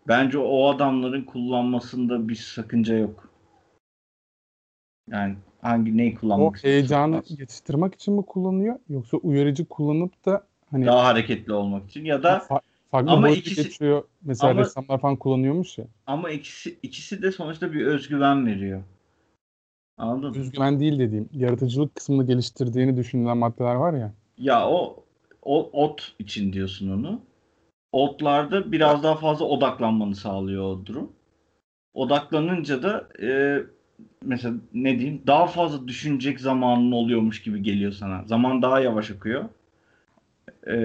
[0.09, 3.31] Bence o adamların kullanmasında bir sakınca yok.
[5.11, 10.47] Yani hangi neyi O kullanmak istiyorsa heyecanı yatıştırmak için mi kullanıyor yoksa uyarıcı kullanıp da
[10.71, 14.05] hani daha hareketli olmak için ya da fa- farklı Ama ikisi- geçiyor.
[14.23, 15.85] Mesela ama- ressamlar falan kullanıyormuş ya.
[16.07, 18.83] ama ikisi ikisi de sonuçta bir özgüven veriyor.
[19.99, 20.37] Anladın mı?
[20.39, 24.13] Özgüven değil dediğim, yaratıcılık kısmını geliştirdiğini düşünülen maddeler var ya.
[24.39, 25.05] Ya o,
[25.43, 27.21] o ot için diyorsun onu.
[27.93, 31.13] Otlarda biraz daha fazla odaklanmanı sağlıyor o durum.
[31.95, 33.59] Odaklanınca da e,
[34.23, 38.25] mesela ne diyeyim daha fazla düşünecek zamanın oluyormuş gibi geliyor sana.
[38.27, 39.45] Zaman daha yavaş akıyor.
[40.69, 40.77] E,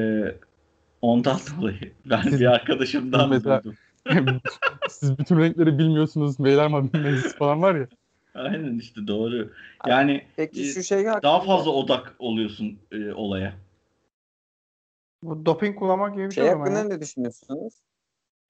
[1.01, 3.77] ondan dolayı ben Siz- bir arkadaşımdan mesela- duydum.
[4.89, 6.39] Siz bütün renkleri bilmiyorsunuz.
[6.39, 7.87] Beyler meclisi falan var ya.
[8.35, 9.51] Aynen işte doğru.
[9.87, 13.53] Yani Peki e, şu şey hakkında daha fazla odak oluyorsun e, olaya.
[15.23, 17.73] Bu doping kullanmak gibi bir şey, şey hakkında ne düşünüyorsunuz?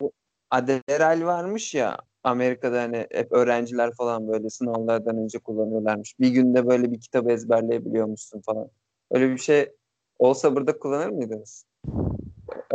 [0.02, 0.12] Bu
[0.52, 6.20] Adderall varmış ya Amerika'da hani hep öğrenciler falan böyle sınavlardan önce kullanıyorlarmış.
[6.20, 8.70] Bir günde böyle bir kitabı ezberleyebiliyormuşsun falan.
[9.12, 9.72] Öyle bir şey
[10.20, 11.66] olsa burada kullanır mıydınız?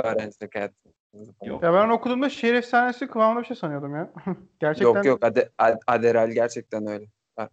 [0.04, 0.54] Öğrencilik.
[1.44, 1.62] Yok.
[1.62, 4.12] Ya ben okuduğumda şehir efsanesi kıvamında bir şey sanıyordum ya.
[4.60, 7.04] Gerçekten Yok yok Ade- Ad- Adderall gerçekten öyle.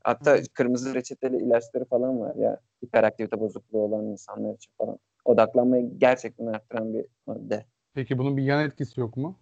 [0.03, 2.59] Hatta kırmızı reçeteli ilaçları falan var ya.
[2.85, 4.99] Hiperaktivite bozukluğu olan insanlar için falan.
[5.25, 7.65] Odaklanmayı gerçekten arttıran bir madde.
[7.93, 9.39] Peki bunun bir yan etkisi yok mu?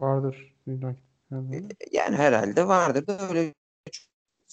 [0.00, 0.54] vardır.
[1.92, 3.54] Yani herhalde vardır da öyle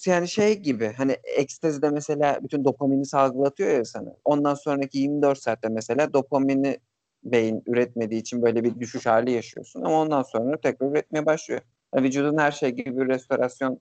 [0.06, 4.16] yani şey gibi hani ekstazide mesela bütün dopamini salgılatıyor ya sana.
[4.24, 6.78] Ondan sonraki 24 saatte mesela dopamini
[7.24, 11.60] beyin üretmediği için böyle bir düşüş hali yaşıyorsun ama ondan sonra tekrar üretmeye başlıyor.
[11.94, 13.80] Yani vücudun her şey gibi bir restorasyon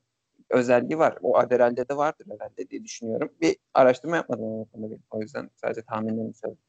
[0.49, 1.17] özelliği var.
[1.21, 3.29] O Adderall'de de vardır herhalde diye düşünüyorum.
[3.41, 4.95] Bir araştırma yapmadım o konuda.
[5.11, 6.63] O yüzden sadece tahminlerimi söyledim.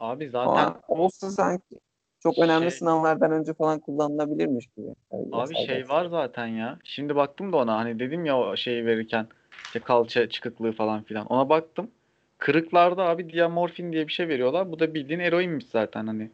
[0.00, 1.80] Abi zaten Ama olsa sanki
[2.22, 4.86] çok önemli Şey- sınavlardan önce falan kullanılabilirmiş gibi.
[5.12, 6.78] Yani Abi şey var zaten ya.
[6.84, 9.26] Şimdi baktım da ona hani dedim ya o şeyi verirken
[9.64, 11.26] İşte kalça çıkıklığı falan filan.
[11.26, 11.90] Ona baktım.
[12.38, 14.72] Kırıklarda abi diamorfin diye bir şey veriyorlar.
[14.72, 16.30] Bu da bildiğin eroinmiş zaten hani.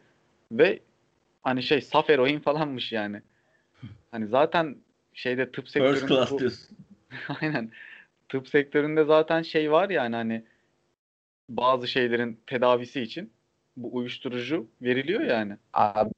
[0.51, 0.79] Ve
[1.43, 3.21] hani şey saf eroin falanmış yani.
[4.11, 4.75] Hani zaten
[5.13, 6.77] şeyde tıp First sektöründe class bu- diyorsun.
[7.41, 7.71] Aynen.
[8.29, 10.43] Tıp sektöründe zaten şey var yani hani
[11.49, 13.31] bazı şeylerin tedavisi için
[13.77, 15.57] bu uyuşturucu veriliyor yani.
[15.73, 16.11] Abi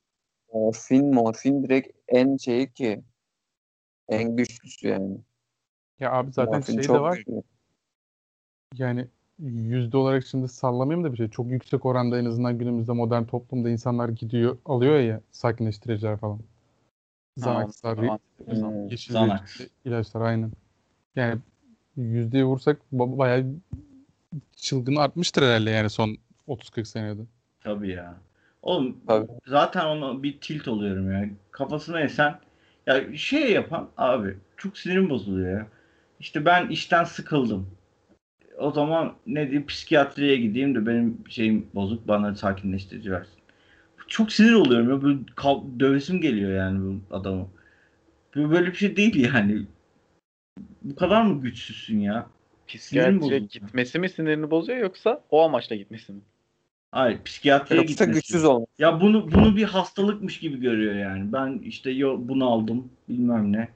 [0.53, 3.03] morfin morfin direkt en şeyi ki
[4.09, 5.17] en güçlüsü yani.
[5.99, 7.17] Ya abi zaten Morfin şey de var.
[7.17, 7.43] güçlü.
[8.75, 9.07] Yani
[9.39, 11.29] yüzde olarak şimdi sallamayayım da bir şey.
[11.29, 16.39] Çok yüksek oranda en azından günümüzde modern toplumda insanlar gidiyor alıyor ya sakinleştiriciler falan.
[17.37, 18.87] Xanax'lar, Tamam, tamam.
[18.89, 19.59] yeşil Xanax.
[19.85, 20.51] ilaçlar aynen.
[21.15, 21.39] Yani
[21.95, 23.45] yüzdeye vursak ba- bayağı
[24.55, 26.17] çılgın artmıştır herhalde yani son
[26.47, 27.21] 30-40 senede.
[27.63, 28.17] Tabii ya.
[28.61, 29.27] Oğlum Tabii.
[29.47, 31.29] zaten ona bir tilt oluyorum ya.
[31.51, 32.39] Kafasına esen
[32.87, 35.67] ya şey yapan abi çok sinirim bozuluyor ya.
[36.19, 37.67] İşte ben işten sıkıldım.
[38.57, 43.39] O zaman ne diyeyim psikiyatriye gideyim de benim şeyim bozuk bana sakinleştirici versin.
[44.07, 45.01] Çok sinir oluyorum ya.
[45.01, 47.47] Böyle kav- dövesim geliyor yani bu adamı.
[48.35, 49.61] Bu böyle bir şey değil yani.
[50.81, 52.27] Bu kadar mı güçsüzsün ya?
[52.67, 56.21] Psikiyatriye gitmesi mi sinirini bozuyor yoksa o amaçla gitmesi mi?
[56.97, 58.11] Hayır psikiyatriye Yoksa gitmesi.
[58.11, 58.69] güçsüz olmak.
[58.79, 61.33] Ya bunu bunu bir hastalıkmış gibi görüyor yani.
[61.33, 63.67] Ben işte yo, bunu aldım bilmem ne.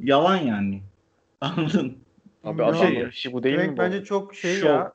[0.00, 0.82] Yalan yani.
[1.40, 1.98] Anladın?
[2.44, 2.68] Abi Yok.
[2.70, 3.80] adamın Şey- işi bu değil demek mi bu?
[3.80, 4.68] bence çok şey Şov.
[4.68, 4.92] ya.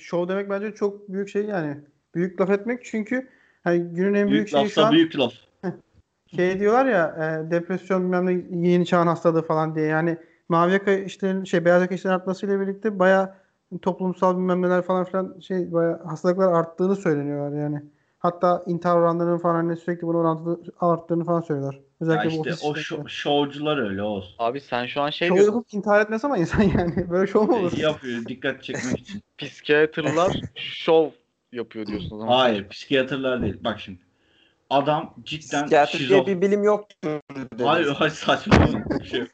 [0.00, 1.76] Şov demek bence çok büyük şey yani.
[2.14, 3.28] Büyük laf etmek çünkü
[3.64, 5.32] hani günün en büyük, Büyük şeyi şu an büyük laf.
[6.36, 7.06] şey diyorlar ya
[7.46, 9.86] e, depresyon bilmem ne yeni çağın hastalığı falan diye.
[9.86, 10.16] Yani
[10.48, 13.39] mavi yaka işlerin şey beyaz yaka işlerin artmasıyla birlikte baya
[13.78, 17.82] toplumsal bilmem neler falan filan şey baya hastalıklar arttığını söyleniyorlar yani.
[18.18, 21.74] Hatta intihar oranlarının falan hani sürekli bunun orantılı arttığını falan söylüyorlar.
[21.74, 24.34] Ya Özellikle bu işte o şo- şovcular öyle olsun.
[24.38, 25.52] Abi sen şu an şey Şov diyorsun.
[25.54, 27.10] yapıp intihar etmez ama insan yani.
[27.10, 27.72] Böyle şov mu olur?
[27.72, 29.22] İyi yapıyor dikkat çekmek için.
[29.38, 31.10] Psikiyatrlar şov
[31.52, 32.32] yapıyor diyorsun o zaman.
[32.32, 33.56] Hayır psikiyatrlar değil.
[33.64, 33.98] Bak şimdi.
[34.70, 36.26] Adam cidden Psikiyatri diye şizof.
[36.26, 37.20] bir bilim yoktur.
[37.34, 37.66] deriz.
[37.66, 38.56] Hayır hayır saçma
[39.04, 39.24] şey.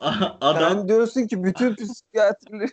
[0.40, 2.70] Adam Sen diyorsun ki bütün psikiyatrileri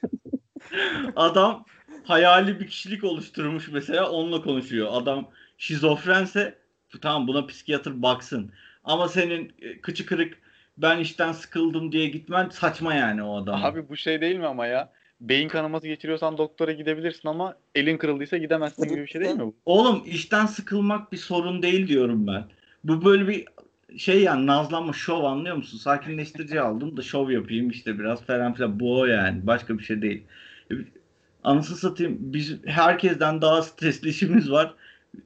[1.15, 1.65] adam
[2.03, 4.87] hayali bir kişilik oluşturmuş mesela onunla konuşuyor.
[4.91, 6.57] Adam şizofrense
[7.01, 8.51] tamam buna psikiyatr baksın.
[8.83, 10.37] Ama senin e, kıçı kırık
[10.77, 13.63] ben işten sıkıldım diye gitmen saçma yani o adam.
[13.63, 14.91] Abi bu şey değil mi ama ya?
[15.21, 19.55] Beyin kanaması geçiriyorsan doktora gidebilirsin ama elin kırıldıysa gidemezsin gibi bir şey değil mi bu?
[19.65, 22.43] Oğlum işten sıkılmak bir sorun değil diyorum ben.
[22.83, 23.45] Bu böyle bir
[23.97, 25.77] şey yani nazlanma şov anlıyor musun?
[25.77, 28.79] Sakinleştirici aldım da şov yapayım işte biraz falan filan.
[28.79, 29.47] Bu o yani.
[29.47, 30.23] Başka bir şey değil.
[31.43, 34.73] Anasını satayım biz herkesten daha stresli işimiz var.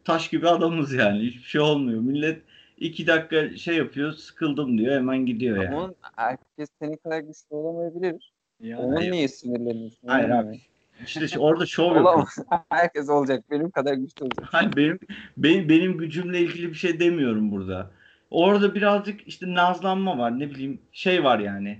[0.03, 1.19] Taş gibi adamız yani.
[1.19, 2.01] Hiçbir şey olmuyor.
[2.01, 2.41] Millet
[2.77, 5.75] iki dakika şey yapıyor sıkıldım diyor hemen gidiyor yani.
[5.75, 8.34] Ama herkes senin kadar güçlü olamayabilir.
[8.60, 9.12] Yani hayır.
[9.12, 10.08] niye sinirleniyorsun?
[10.08, 10.62] Hayır abi.
[11.06, 12.03] İşte şu- orada şov yapıyor.
[12.06, 12.38] Olamaz.
[12.69, 13.43] Herkes olacak.
[13.51, 14.47] Benim kadar güçlü olacak.
[14.51, 14.99] Hayır benim,
[15.38, 17.91] benim benim gücümle ilgili bir şey demiyorum burada.
[18.32, 20.39] Orada birazcık işte nazlanma var.
[20.39, 21.79] Ne bileyim şey var yani.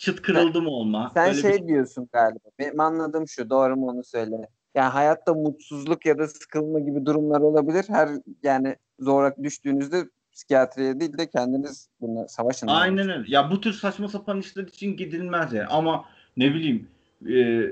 [0.00, 1.10] Çıt kırıldım olma.
[1.14, 2.48] Sen Böyle şey bir- diyorsun galiba.
[2.58, 3.50] Benim anladığım şu.
[3.50, 4.36] Doğru mu onu söyle.
[4.74, 7.84] Yani hayatta mutsuzluk ya da sıkılma gibi durumlar olabilir.
[7.88, 8.08] Her
[8.42, 12.66] yani zora düştüğünüzde psikiyatriye değil de kendiniz bununla savaşın.
[12.66, 13.24] Aynen öyle.
[13.28, 15.66] Ya bu tür saçma sapan işler için gidilmez yani.
[15.66, 16.04] Ama
[16.36, 16.88] ne bileyim
[17.28, 17.64] e,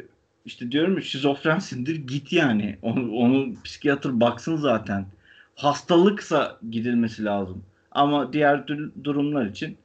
[0.45, 2.79] işte diyorum ya şizofrensindir git yani.
[2.83, 5.07] Onu, onu psikiyatr baksın zaten.
[5.55, 7.63] Hastalıksa gidilmesi lazım.
[7.91, 9.77] Ama diğer dur- durumlar için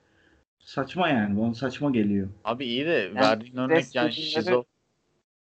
[0.66, 1.42] saçma yani.
[1.42, 2.30] Bana saçma geliyor.
[2.44, 4.64] Abi iyi de verdiğin örnek yani şizo.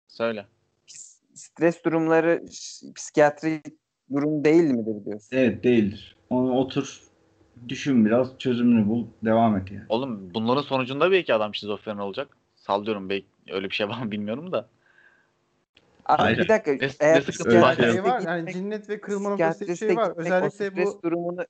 [0.09, 0.47] Söyle.
[1.35, 2.45] Stres durumları
[2.95, 3.63] psikiyatri
[4.13, 5.29] durum değil midir diyorsun?
[5.37, 6.17] Evet değildir.
[6.31, 7.03] Onu otur
[7.69, 9.85] düşün biraz çözümünü bul devam et yani.
[9.89, 12.37] Oğlum bunların sonucunda belki adam şizofren olacak.
[12.57, 14.69] Sallıyorum belki öyle bir şey var mı bilmiyorum da.
[16.07, 16.73] Abi bir dakika.
[16.73, 17.75] Ne- eğer ne sıkıntı var?
[17.75, 20.13] şey var yani cinnet ve kırılma noktası şey var.
[20.17, 21.47] Özellikle stres bu durumunu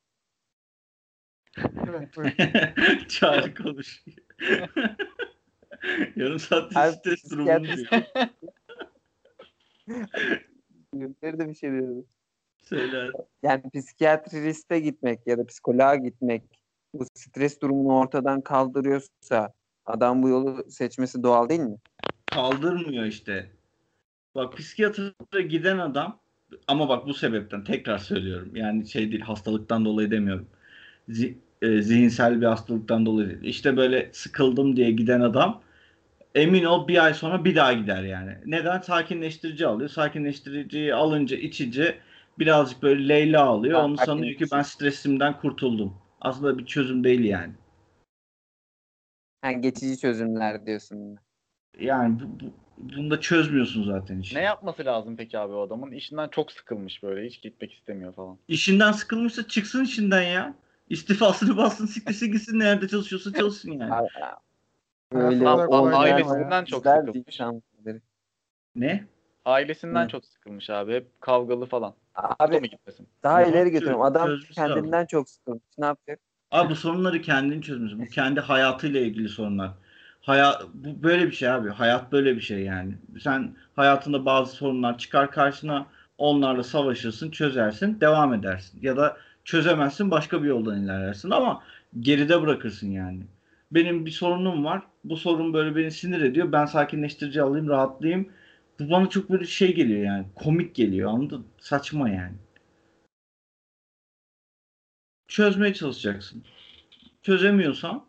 [1.88, 3.08] Evet.
[3.08, 4.16] Çağrı konuşuyor.
[6.16, 7.86] Yarım saattir stres durumunu diyor.
[11.22, 12.06] Nerede bir şey diyordu.
[12.62, 13.10] Söyle.
[13.42, 16.42] Yani psikiyatriste gitmek ya da psikoloğa gitmek
[16.94, 19.52] bu stres durumunu ortadan kaldırıyorsa
[19.86, 21.76] adam bu yolu seçmesi doğal değil mi?
[22.26, 23.50] Kaldırmıyor işte.
[24.34, 26.20] Bak psikiyatra giden adam
[26.66, 28.56] ama bak bu sebepten tekrar söylüyorum.
[28.56, 30.48] Yani şey değil hastalıktan dolayı demiyorum.
[31.08, 33.40] Zi- e, zihinsel bir hastalıktan dolayı değil.
[33.42, 35.62] İşte böyle sıkıldım diye giden adam
[36.34, 38.36] emin ol bir ay sonra bir daha gider yani.
[38.46, 38.80] Neden?
[38.80, 39.90] Sakinleştirici alıyor.
[39.90, 41.94] Sakinleştiriciyi alınca içici
[42.38, 43.82] birazcık böyle Leyla alıyor.
[43.82, 45.94] Onu Sakin sanıyor ki ben stresimden kurtuldum.
[46.20, 47.52] Aslında bir çözüm değil yani.
[49.44, 51.18] Yani geçici çözümler diyorsun.
[51.80, 54.36] Yani bu, bu, bunu da çözmüyorsun zaten işi.
[54.36, 55.92] Ne yapması lazım peki abi o adamın?
[55.92, 57.26] İşinden çok sıkılmış böyle.
[57.26, 58.38] Hiç gitmek istemiyor falan.
[58.48, 60.54] İşinden sıkılmışsa çıksın işinden ya.
[60.88, 64.08] İstifasını bassın, siklesin gitsin nerede çalışıyorsa çalışsın yani.
[65.68, 67.40] Olmayan ailesinden çok sıkılmış.
[68.76, 69.04] Ne?
[69.44, 70.08] Ailesinden Hı.
[70.08, 70.94] çok sıkılmış abi.
[70.94, 71.94] Hep kavgalı falan.
[72.16, 73.08] Da Abi mı gitmesin?
[73.22, 74.02] daha Yok, ileri götürüyorum.
[74.02, 75.62] Adam kendinden çok sıkılmış.
[75.78, 76.20] Ne yapacak?
[76.50, 77.98] Abi bu sorunları kendin çözmesi.
[77.98, 79.70] Bu kendi hayatıyla ilgili sorunlar.
[80.20, 81.68] Hayat bu böyle bir şey abi.
[81.68, 82.94] Hayat böyle bir şey yani.
[83.20, 85.86] Sen hayatında bazı sorunlar çıkar karşına
[86.18, 88.78] onlarla savaşırsın, çözersin, devam edersin.
[88.82, 89.16] Ya da
[89.46, 91.62] çözemezsin, başka bir yoldan ilerlersin ama
[92.00, 93.22] geride bırakırsın yani.
[93.70, 94.82] Benim bir sorunum var.
[95.04, 96.52] Bu sorun böyle beni sinir ediyor.
[96.52, 98.28] Ben sakinleştirici alayım, rahatlayayım.
[98.80, 100.26] Bu bana çok böyle şey geliyor yani.
[100.34, 101.10] Komik geliyor.
[101.10, 101.46] Anladın?
[101.58, 102.34] Saçma yani.
[105.28, 106.44] Çözmeye çalışacaksın.
[107.22, 108.04] Çözemiyorsan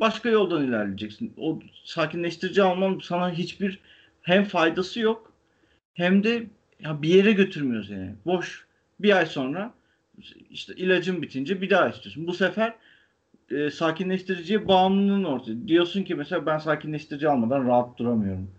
[0.00, 1.34] başka yoldan ilerleyeceksin.
[1.36, 3.80] O sakinleştirici alman sana hiçbir
[4.22, 5.32] hem faydası yok
[5.94, 6.46] hem de
[6.80, 8.14] ya bir yere götürmüyor seni.
[8.26, 8.66] Boş.
[9.00, 9.74] Bir ay sonra
[10.50, 12.26] işte ilacın bitince bir daha istiyorsun.
[12.26, 12.74] Bu sefer
[13.50, 15.68] e, sakinleştiriciye bağımlılığın ortaya.
[15.68, 18.50] Diyorsun ki mesela ben sakinleştirici almadan rahat duramıyorum.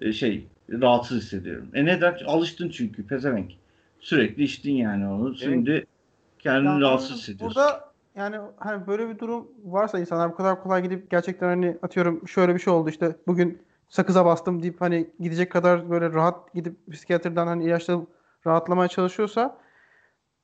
[0.00, 1.68] E, şey rahatsız hissediyorum.
[1.74, 2.16] E neden?
[2.26, 3.52] Alıştın çünkü pezevenk.
[4.00, 5.34] Sürekli içtin yani onu.
[5.34, 5.86] Şimdi
[6.38, 7.56] kendini Yani rahatsız hissediyorsun.
[7.56, 12.28] Burada yani hani böyle bir durum varsa insanlar bu kadar kolay gidip gerçekten hani atıyorum
[12.28, 16.92] şöyle bir şey oldu işte bugün sakıza bastım deyip hani gidecek kadar böyle rahat gidip
[16.92, 18.00] psikiyatrdan hani ilaçla
[18.46, 19.58] rahatlamaya çalışıyorsa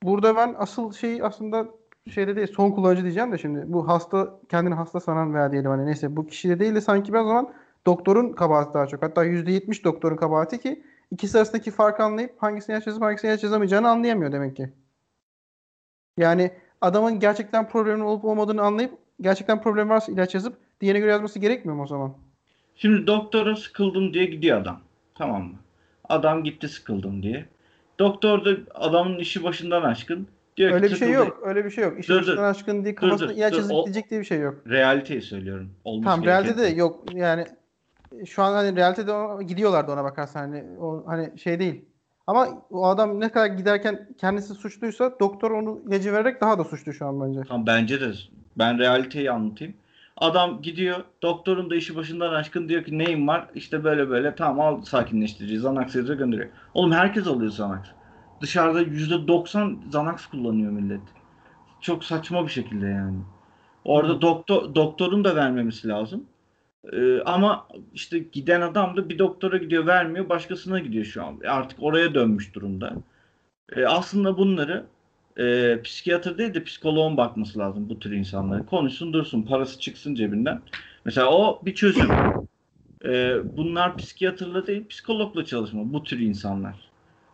[0.02, 1.66] burada ben asıl şey aslında
[2.10, 5.86] şeyde değil son kullanıcı diyeceğim de şimdi bu hasta kendini hasta sanan veya diyelim hani
[5.86, 7.52] neyse bu kişide değil de sanki ben o zaman
[7.86, 9.02] doktorun kabahati daha çok.
[9.02, 13.88] Hatta %70 doktorun kabahati ki ikisi arasındaki farkı anlayıp hangisini ilaç yazıp hangisini ilaç yazamayacağını
[13.88, 14.72] anlayamıyor demek ki.
[16.16, 21.38] Yani adamın gerçekten problemin olup olmadığını anlayıp gerçekten problem varsa ilaç yazıp diğerine göre yazması
[21.38, 22.14] gerekmiyor mu o zaman?
[22.76, 24.80] Şimdi doktora sıkıldım diye gidiyor adam.
[25.14, 25.54] Tamam mı?
[26.08, 27.48] Adam gitti sıkıldım diye.
[27.98, 30.28] Doktor da adamın işi başından aşkın.
[30.56, 31.40] Diyor Öyle ki bir şey yok.
[31.44, 32.00] Öyle bir şey yok.
[32.00, 32.26] İşin Dur, dur.
[32.26, 33.84] başından aşkın diye kafasına dur, ilaç dur.
[33.84, 34.54] gidecek diye bir şey yok.
[34.66, 35.70] Realiteyi söylüyorum.
[35.84, 37.04] Olması Tamam realite de yok.
[37.14, 37.44] Yani
[38.26, 41.84] şu an hani realitede gidiyorlardı ona bakarsan hani o hani şey değil.
[42.26, 46.92] Ama o adam ne kadar giderken kendisi suçluysa doktor onu ilacı vererek daha da suçlu
[46.92, 47.40] şu an bence.
[47.48, 48.12] Tamam bence de.
[48.58, 49.74] Ben realiteyi anlatayım.
[50.20, 51.04] Adam gidiyor.
[51.22, 53.48] Doktorun da işi başından aşkın diyor ki neyim var?
[53.54, 54.34] İşte böyle böyle.
[54.34, 55.56] Tamam al sakinleştirici.
[55.56, 56.48] Xanax yazıyor gönderiyor.
[56.74, 57.86] Oğlum herkes alıyor Xanax.
[58.40, 61.00] Dışarıda %90 Xanax kullanıyor millet.
[61.80, 63.18] Çok saçma bir şekilde yani.
[63.84, 66.24] Orada doktor doktorun da vermemesi lazım.
[66.92, 71.40] Ee, ama işte giden adam da bir doktora gidiyor vermiyor başkasına gidiyor şu an.
[71.48, 72.92] Artık oraya dönmüş durumda.
[73.76, 74.86] Ee, aslında bunları
[75.38, 78.66] e, psikiyatr değil de psikoloğun bakması lazım bu tür insanlara.
[78.66, 80.60] Konuşsun dursun parası çıksın cebinden.
[81.04, 82.08] Mesela o bir çözüm.
[83.04, 86.74] Ee, bunlar psikiyatrla değil psikologla çalışma bu tür insanlar.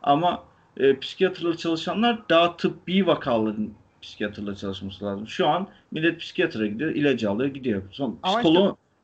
[0.03, 0.45] Ama
[0.77, 3.71] e, psikiyatrla çalışanlar daha tıbbi vakaların
[4.03, 5.29] psikiyatrla çalışması lazım.
[5.29, 7.83] Şu an millet psikiyatra gidiyor, ilacı alıyor, gidiyor.
[7.91, 8.43] Son Ama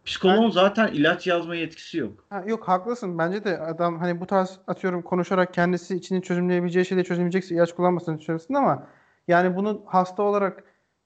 [0.05, 2.25] psikoloğun, psikoloğun zaten ilaç yazma yetkisi yok.
[2.31, 3.19] Ha, yok haklısın.
[3.19, 8.19] Bence de adam hani bu tarz atıyorum konuşarak kendisi içini çözümleyebileceği şeyleri çözemeyecekse ilaç kullanmasını
[8.19, 8.87] söylesin ama
[9.29, 10.65] yani bunu hasta olarak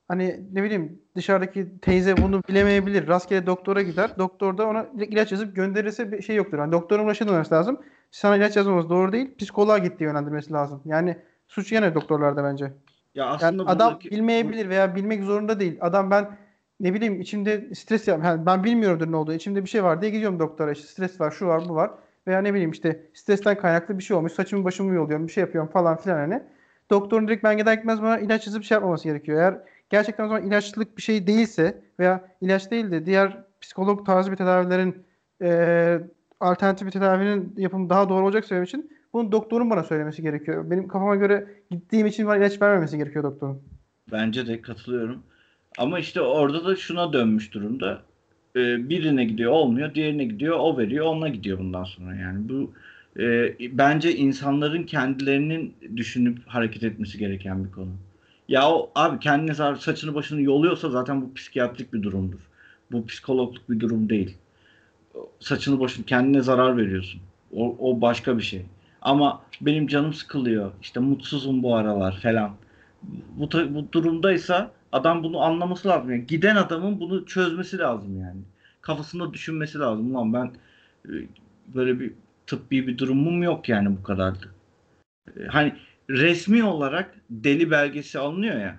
[0.09, 3.09] hani ne bileyim dışarıdaki teyze bunu bilemeyebilir.
[3.09, 4.11] Rastgele doktora gider.
[4.19, 6.59] Doktor da ona ilaç yazıp gönderirse bir şey yoktur.
[6.59, 7.81] Yani doktorun dönmesi lazım.
[8.11, 9.35] Sana ilaç yazmaması doğru değil.
[9.39, 10.83] Psikoloğa git diye yönlendirmesi lazım.
[10.85, 11.19] Yani
[11.49, 12.65] suç yine doktorlarda bence.
[12.65, 15.79] Ya Yani aslında adam buradaki- bilmeyebilir veya bilmek zorunda değil.
[15.81, 16.37] Adam ben
[16.85, 19.33] ne bileyim içimde stres yap yani ben bilmiyorumdur ne olduğu.
[19.33, 20.73] İçimde bir şey var diye gidiyorum doktora.
[20.73, 21.91] İşte stres var, şu var, bu var.
[22.27, 24.33] Veya ne bileyim işte stresten kaynaklı bir şey olmuş.
[24.33, 26.43] Saçımı başımı yoluyorum, bir şey yapıyorum falan filan hani.
[26.91, 29.39] Doktorun direkt ben gider gitmez bana ilaç yazıp şey yapmaması gerekiyor.
[29.39, 29.59] Eğer
[29.91, 34.37] gerçekten o zaman ilaçlık bir şey değilse veya ilaç değil de diğer psikolog tarzı bir
[34.37, 35.05] tedavilerin
[35.41, 36.01] eee
[36.41, 40.71] alternatif bir tedavinin yapımı daha doğru olacak benim için bunu doktorun bana söylemesi gerekiyor.
[40.71, 43.63] Benim kafama göre gittiğim için bana ilaç vermemesi gerekiyor doktorun.
[44.13, 45.23] Bence de katılıyorum.
[45.79, 48.03] Ama işte orada da şuna dönmüş durumda.
[48.57, 52.15] Ee, birine gidiyor olmuyor, diğerine gidiyor o veriyor, onunla gidiyor bundan sonra.
[52.15, 52.73] Yani bu
[53.21, 57.91] e, bence insanların kendilerinin düşünüp hareket etmesi gereken bir konu.
[58.49, 62.41] Ya o abi kendine saçını başını yoluyorsa zaten bu psikiyatrik bir durumdur.
[62.93, 64.37] Bu psikologluk bir durum değil.
[65.41, 67.21] Saçını başını kendine zarar veriyorsun.
[67.53, 68.63] O, o başka bir şey.
[69.03, 70.73] Ama benim canım sıkılıyor.
[70.83, 72.51] işte mutsuzum bu aralar falan
[73.37, 76.11] bu, bu durumdaysa adam bunu anlaması lazım.
[76.11, 78.41] Yani giden adamın bunu çözmesi lazım yani.
[78.81, 80.15] Kafasında düşünmesi lazım.
[80.15, 80.53] Ulan ben
[81.09, 81.13] e,
[81.75, 82.13] böyle bir
[82.47, 84.55] tıbbi bir durumum yok yani bu kadardı.
[85.37, 85.75] E, Hani
[86.11, 88.77] resmi olarak deli belgesi alınıyor ya.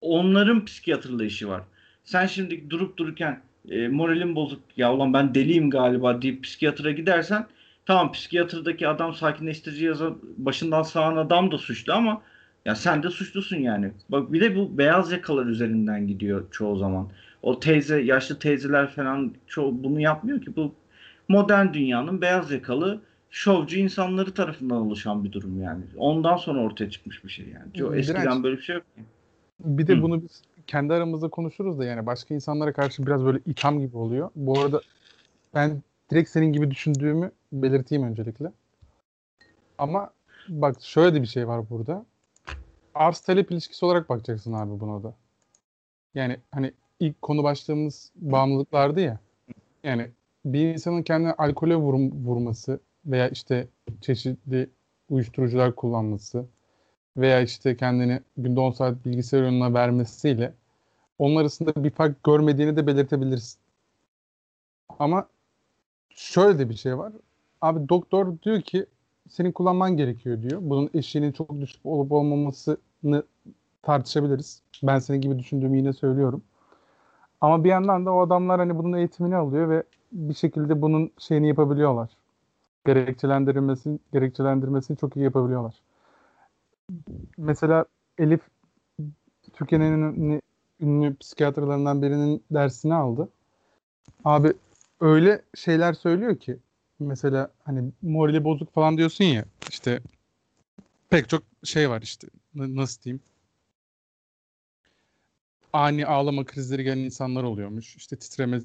[0.00, 1.62] Onların psikiyatrla işi var.
[2.04, 7.46] Sen şimdi durup dururken e, moralin bozuk ya ulan ben deliyim galiba deyip psikiyatra gidersen
[7.86, 12.22] tamam psikiyatrdaki adam sakinleştirici yazı başından sağan adam da suçlu ama
[12.64, 13.90] ya sen de suçlusun yani.
[14.08, 17.08] Bak bir de bu beyaz yakalar üzerinden gidiyor çoğu zaman.
[17.42, 20.56] O teyze, yaşlı teyzeler falan çoğu bunu yapmıyor ki.
[20.56, 20.74] Bu
[21.28, 23.00] modern dünyanın beyaz yakalı
[23.30, 25.84] şovcu insanları tarafından oluşan bir durum yani.
[25.96, 27.72] Ondan sonra ortaya çıkmış bir şey yani.
[27.74, 28.08] Çok Direnç.
[28.08, 28.84] eskiden böyle bir şey yok.
[28.96, 29.02] ki.
[29.60, 30.02] Bir de Hı.
[30.02, 34.30] bunu biz kendi aramızda konuşuruz da yani başka insanlara karşı biraz böyle itham gibi oluyor.
[34.36, 34.80] Bu arada
[35.54, 38.52] ben direkt senin gibi düşündüğümü belirteyim öncelikle.
[39.78, 40.10] Ama
[40.48, 42.04] bak şöyle de bir şey var burada.
[42.94, 45.14] Arz talep ilişkisi olarak bakacaksın abi buna da.
[46.14, 49.18] Yani hani ilk konu başlığımız bağımlılıklardı ya.
[49.84, 50.10] Yani
[50.44, 53.68] bir insanın kendine alkole vurum- vurması veya işte
[54.00, 54.70] çeşitli
[55.10, 56.46] uyuşturucular kullanması
[57.16, 60.54] veya işte kendini günde 10 saat bilgisayar önüne vermesiyle
[61.18, 63.60] onun arasında bir fark görmediğini de belirtebilirsin.
[64.98, 65.28] Ama
[66.10, 67.12] şöyle de bir şey var.
[67.60, 68.86] Abi doktor diyor ki
[69.28, 70.60] senin kullanman gerekiyor diyor.
[70.64, 73.22] Bunun eşiğinin çok düşük olup olmamasını
[73.82, 74.62] tartışabiliriz.
[74.82, 76.42] Ben senin gibi düşündüğümü yine söylüyorum.
[77.40, 81.48] Ama bir yandan da o adamlar hani bunun eğitimini alıyor ve bir şekilde bunun şeyini
[81.48, 82.10] yapabiliyorlar.
[82.86, 85.74] Gerekçelendirmesini, gerekçelendirmesini çok iyi yapabiliyorlar.
[87.38, 87.84] Mesela
[88.18, 88.40] Elif
[89.52, 90.40] Türkiye'nin en ünlü,
[90.80, 93.28] ünlü psikiyatrlarından birinin dersini aldı.
[94.24, 94.52] Abi
[95.00, 96.58] öyle şeyler söylüyor ki
[97.02, 100.00] mesela hani morali bozuk falan diyorsun ya işte
[101.10, 103.20] pek çok şey var işte N- nasıl diyeyim
[105.72, 108.60] ani ağlama krizleri gelen insanlar oluyormuş işte titreme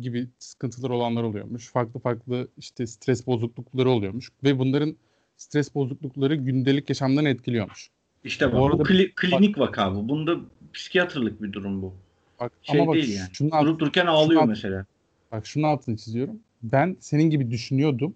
[0.00, 4.96] gibi sıkıntılar olanlar oluyormuş farklı farklı işte stres bozuklukları oluyormuş ve bunların
[5.36, 7.90] stres bozuklukları gündelik yaşamdan etkiliyormuş.
[8.24, 10.08] İşte bak Bu bu, arada- kli- klinik vaka bu.
[10.08, 10.36] Bunda
[10.72, 11.94] psikiyatrlık bir durum bu.
[12.40, 13.28] Bak, Şey ama bak değil yani.
[13.32, 14.86] şunun Durup dururken ağlıyor alt- mesela.
[15.32, 16.40] Bak şunun altını çiziyorum.
[16.64, 18.14] Ben senin gibi düşünüyordum.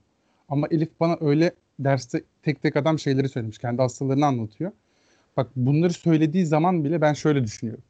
[0.49, 3.59] Ama Elif bana öyle derste tek tek adam şeyleri söylemiş.
[3.59, 4.72] Kendi hastalarını anlatıyor.
[5.36, 7.84] Bak bunları söylediği zaman bile ben şöyle düşünüyorum.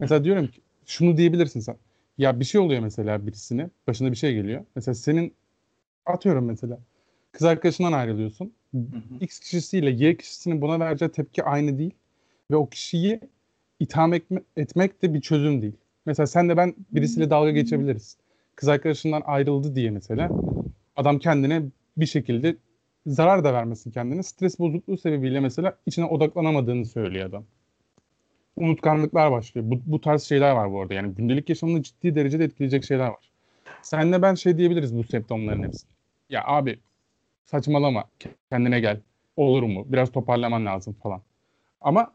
[0.00, 1.76] Mesela diyorum ki şunu diyebilirsin sen.
[2.18, 3.70] Ya bir şey oluyor mesela birisine.
[3.86, 4.64] Başına bir şey geliyor.
[4.76, 5.34] Mesela senin
[6.06, 6.78] atıyorum mesela.
[7.32, 8.52] Kız arkadaşından ayrılıyorsun.
[8.74, 8.84] Hı hı.
[9.20, 11.94] X kişisiyle Y kişisinin buna vereceği tepki aynı değil.
[12.50, 13.20] Ve o kişiyi
[13.80, 15.76] itham etme- etmek de bir çözüm değil.
[16.06, 18.16] Mesela sen de ben birisiyle dalga geçebiliriz.
[18.56, 20.30] Kız arkadaşından ayrıldı diye mesela
[20.96, 21.62] adam kendine
[21.96, 22.56] bir şekilde
[23.06, 24.22] zarar da vermesin kendine.
[24.22, 27.44] Stres bozukluğu sebebiyle mesela içine odaklanamadığını söylüyor adam.
[28.56, 29.70] Unutkanlıklar başlıyor.
[29.70, 30.94] Bu, bu tarz şeyler var bu arada.
[30.94, 33.30] Yani gündelik yaşamını ciddi derecede etkileyecek şeyler var.
[33.82, 35.86] Senle ben şey diyebiliriz bu semptomların hepsi.
[36.30, 36.78] Ya abi
[37.44, 38.04] saçmalama
[38.50, 39.00] kendine gel.
[39.36, 39.84] Olur mu?
[39.88, 41.22] Biraz toparlaman lazım falan.
[41.80, 42.12] Ama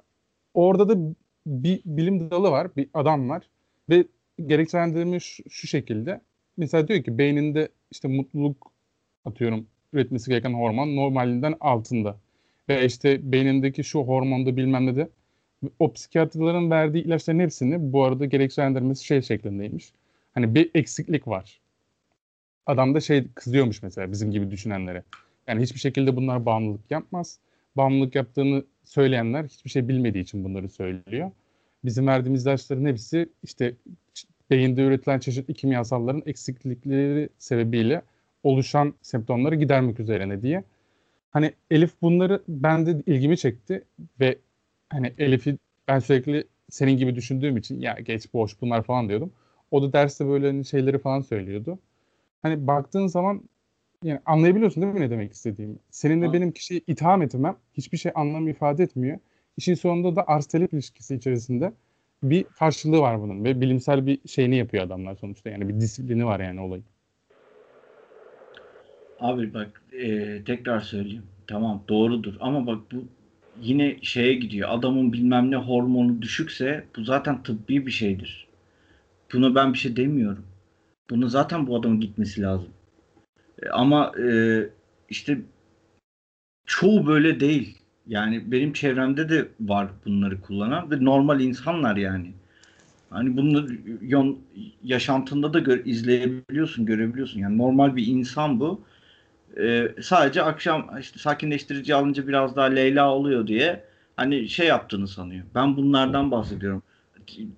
[0.54, 1.16] orada da
[1.46, 3.50] bir bilim dalı var, bir adam var
[3.90, 4.06] ve
[4.46, 6.22] gerekçelendirme şu şekilde.
[6.60, 8.72] Mesela diyor ki beyninde işte mutluluk
[9.26, 12.18] atıyorum üretmesi gereken hormon normalinden altında.
[12.70, 15.10] Ve işte beynindeki şu hormonda bilmem ne de
[15.80, 19.94] o psikiyatrların verdiği ilaçların hepsini bu arada gerekçelendirmesi şey şeklindeymiş.
[20.34, 21.60] Hani bir eksiklik var.
[22.66, 25.04] Adam da şey kızıyormuş mesela bizim gibi düşünenlere.
[25.48, 27.40] Yani hiçbir şekilde bunlar bağımlılık yapmaz.
[27.78, 31.32] Bağımlılık yaptığını söyleyenler hiçbir şey bilmediği için bunları söylüyor.
[31.86, 33.76] Bizim verdiğimiz ilaçların hepsi işte
[34.52, 38.02] beyinde üretilen çeşitli kimyasalların eksiklikleri sebebiyle
[38.44, 40.64] oluşan semptomları gidermek üzerine diye.
[41.32, 43.84] Hani Elif bunları bende ilgimi çekti
[44.20, 44.38] ve
[44.90, 49.32] hani Elif'i ben sürekli senin gibi düşündüğüm için ya geç boş bunlar falan diyordum.
[49.72, 51.80] O da derste böyle hani şeyleri falan söylüyordu.
[52.42, 53.44] Hani baktığın zaman
[54.04, 55.76] yani anlayabiliyorsun değil mi ne demek istediğimi?
[55.92, 56.34] Seninle Ha.
[56.34, 59.20] benim kişiyi itham etmem hiçbir şey anlam ifade etmiyor.
[59.58, 61.74] İşin sonunda da arz talep ilişkisi içerisinde
[62.24, 65.50] bir karşılığı var bunun ve bilimsel bir şeyini yapıyor adamlar sonuçta.
[65.50, 66.86] Yani bir disiplini var yani olayın.
[69.20, 71.24] Abi bak e, tekrar söyleyeyim.
[71.48, 73.04] Tamam doğrudur ama bak bu
[73.62, 74.70] yine şeye gidiyor.
[74.72, 78.48] Adamın bilmem ne hormonu düşükse bu zaten tıbbi bir şeydir.
[79.34, 80.46] Buna ben bir şey demiyorum.
[81.10, 82.70] Bunu zaten bu adamın gitmesi lazım.
[83.64, 84.64] E, ama e,
[85.10, 85.42] işte
[86.66, 87.79] çoğu böyle değil.
[88.10, 92.34] Yani benim çevremde de var bunları kullanan ve normal insanlar yani.
[93.10, 94.40] Hani bunları yon,
[94.84, 97.40] yaşantında da gö- izleyebiliyorsun, görebiliyorsun.
[97.40, 98.82] Yani normal bir insan bu.
[99.60, 103.84] Ee, sadece akşam işte sakinleştirici alınca biraz daha Leyla oluyor diye
[104.16, 105.46] hani şey yaptığını sanıyor.
[105.56, 106.84] Ben bunlardan bahsediyorum.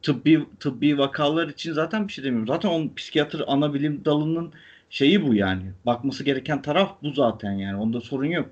[0.02, 2.48] Tıbbi tıbbi vakalar için zaten bir şey demiyorum.
[2.48, 4.54] Zaten onun psikiyatr ana bilim dalının
[4.90, 5.64] şeyi bu yani.
[5.86, 7.78] Bakması gereken taraf bu zaten yani.
[7.78, 8.50] Onda sorun yok.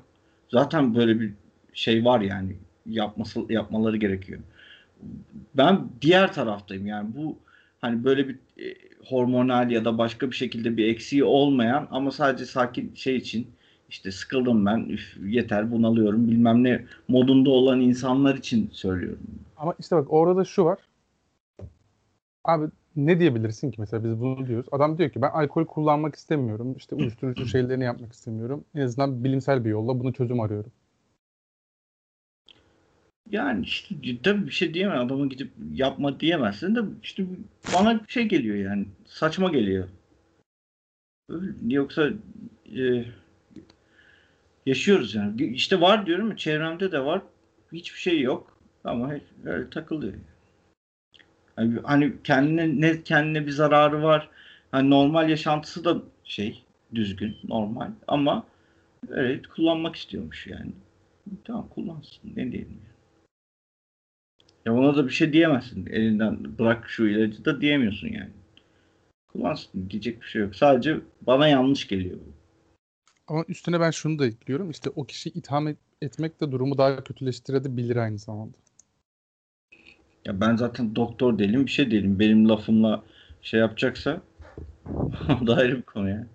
[0.50, 1.34] Zaten böyle bir
[1.74, 2.56] şey var yani.
[2.86, 4.40] Yapması yapmaları gerekiyor.
[5.58, 7.38] Ben diğer taraftayım yani bu
[7.82, 12.46] hani böyle bir e, hormonal ya da başka bir şekilde bir eksiği olmayan ama sadece
[12.46, 13.48] sakin şey için
[13.90, 19.28] işte sıkıldım ben üf, yeter bunalıyorum bilmem ne modunda olan insanlar için söylüyorum.
[19.58, 20.80] Ama işte bak orada da şu var.
[22.44, 22.66] Abi
[22.96, 24.68] ne diyebilirsin ki mesela biz bunu diyoruz.
[24.72, 26.76] Adam diyor ki ben alkol kullanmak istemiyorum.
[26.78, 28.66] İşte uyuşturucu şeylerini yapmak istemiyorum.
[28.76, 30.72] En azından bilimsel bir yolla bunu çözüm arıyorum.
[33.32, 37.26] Yani işte tabii bir şey diyemem adama gidip yapma diyemezsin de işte
[37.74, 39.88] bana şey geliyor yani saçma geliyor.
[41.68, 42.10] Yoksa
[42.78, 43.06] e,
[44.66, 45.44] yaşıyoruz yani.
[45.44, 47.22] İşte var diyorum ya çevremde de var.
[47.74, 49.14] Hiçbir şey yok ama
[49.46, 50.14] öyle takılıyor.
[51.58, 54.30] Yani hani kendine ne kendine bir zararı var.
[54.72, 56.64] Hani normal yaşantısı da şey
[56.96, 58.46] düzgün, normal ama
[59.10, 60.72] öyle kullanmak istiyormuş yani.
[61.44, 62.89] Tamam kullansın ne diyelim
[64.70, 64.76] ya.
[64.76, 65.86] Ya ona da bir şey diyemezsin.
[65.86, 68.32] Elinden bırak şu ilacı da diyemiyorsun yani.
[69.28, 70.56] Kullansın diyecek bir şey yok.
[70.56, 72.34] Sadece bana yanlış geliyor bu.
[73.28, 74.70] Ama üstüne ben şunu da ekliyorum.
[74.72, 78.58] İşte o kişiyi itham et- etmek de durumu daha kötüleştirebilir aynı zamanda.
[80.26, 82.20] Ya ben zaten doktor değilim, bir şey değilim.
[82.20, 83.04] Benim lafımla
[83.42, 84.22] şey yapacaksa
[85.44, 86.28] o da ayrı bir konu yani.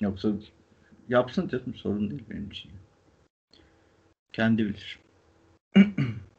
[0.00, 0.32] Yoksa
[1.08, 2.72] yapsın dedim sorun değil benim için.
[4.32, 4.99] Kendi bilir.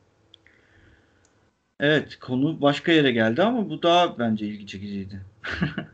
[1.84, 5.21] Evet, konu başka yere geldi ama bu daha bence ilgi çekiciydi.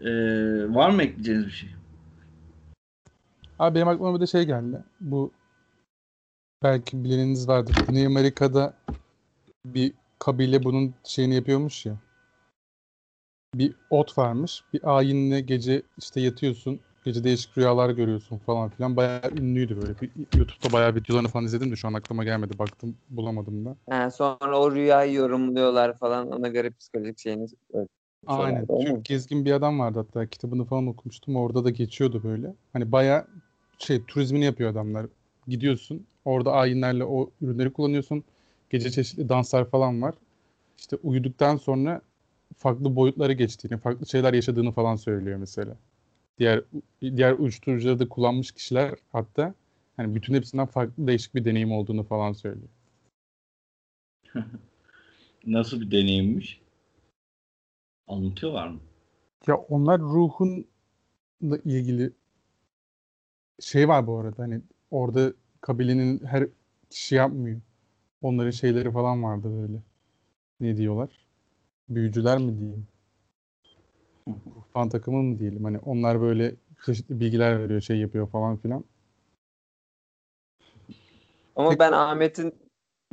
[0.00, 1.68] Ee, var mı ekleyeceğiniz bir şey?
[3.58, 4.82] Abi benim aklıma bir de şey geldi.
[5.00, 5.32] Bu
[6.62, 7.76] belki bileniniz vardır.
[7.88, 8.74] Güney Amerika'da
[9.64, 11.96] bir kabile bunun şeyini yapıyormuş ya.
[13.54, 14.64] Bir ot varmış.
[14.72, 16.80] Bir ayinle gece işte yatıyorsun.
[17.04, 18.96] Gece değişik rüyalar görüyorsun falan filan.
[18.96, 20.00] Bayağı ünlüydü böyle.
[20.00, 22.58] Bir, YouTube'da bayağı videolarını falan izledim de şu an aklıma gelmedi.
[22.58, 23.76] Baktım bulamadım da.
[23.90, 26.30] Ha, sonra o rüyayı yorumluyorlar falan.
[26.30, 27.46] Ona göre psikolojik şeyini
[28.26, 28.66] Aynen.
[28.66, 31.36] Çok gezgin bir adam vardı hatta kitabını falan okumuştum.
[31.36, 32.54] Orada da geçiyordu böyle.
[32.72, 33.26] Hani bayağı
[33.78, 35.06] şey turizmini yapıyor adamlar.
[35.48, 38.24] Gidiyorsun orada ayinlerle o ürünleri kullanıyorsun.
[38.70, 40.14] Gece çeşitli danslar falan var.
[40.78, 42.00] İşte uyuduktan sonra
[42.56, 45.76] farklı boyutları geçtiğini, farklı şeyler yaşadığını falan söylüyor mesela.
[46.42, 46.64] Diğer
[47.02, 49.54] diğer uyuşturucuları da kullanmış kişiler hatta
[49.96, 52.68] hani bütün hepsinden farklı değişik bir deneyim olduğunu falan söylüyor.
[55.46, 56.60] Nasıl bir deneyimmiş?
[58.08, 58.80] Anlatıyorlar mı?
[59.46, 60.64] Ya onlar ruhunla
[61.64, 62.12] ilgili
[63.60, 66.48] şey var bu arada hani orada kabilenin her
[66.90, 67.60] kişi yapmıyor.
[68.22, 69.82] Onların şeyleri falan vardı böyle.
[70.60, 71.26] Ne diyorlar?
[71.88, 72.86] Büyücüler mi diyeyim?
[74.28, 75.64] Ruhban takımı mı diyelim?
[75.64, 76.54] Hani onlar böyle
[76.86, 78.84] çeşitli bilgiler veriyor, şey yapıyor falan filan.
[81.56, 82.54] Ama Tek- ben Ahmet'in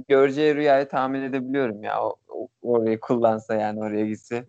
[0.08, 2.04] göreceği rüyayı tahmin edebiliyorum ya.
[2.04, 4.46] O, o- orayı kullansa yani oraya gitse.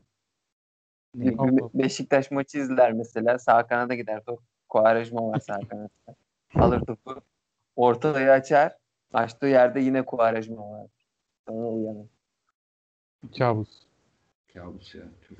[1.14, 1.38] Bir
[1.74, 3.38] Beşiktaş maçı izler mesela.
[3.38, 4.22] Sağ kanada gider.
[4.26, 4.42] Top.
[4.68, 6.14] Kuarejma var sağ kanatta.
[6.54, 7.20] Alır topu.
[7.76, 8.76] Ortayı açar.
[9.12, 10.86] Açtığı yerde yine Kuarejma var.
[11.48, 12.06] Sonra uyanır.
[13.38, 13.68] Kabus.
[14.54, 15.02] Kabus ya.
[15.28, 15.38] Çok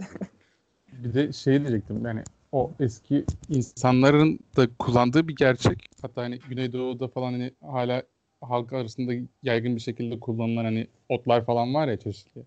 [0.93, 2.23] Bir de şey diyecektim yani
[2.53, 5.87] o eski insanların da kullandığı bir gerçek.
[6.03, 8.03] Hatta hani Güneydoğu'da falan hani hala
[8.41, 9.13] halk arasında
[9.43, 12.43] yaygın bir şekilde kullanılan hani otlar falan var ya çeşitli.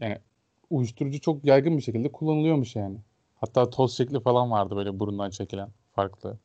[0.00, 0.20] evet.
[0.70, 2.98] Uyuşturucu çok yaygın bir şekilde kullanılıyormuş yani.
[3.36, 6.38] Hatta toz şekli falan vardı böyle burundan çekilen farklı.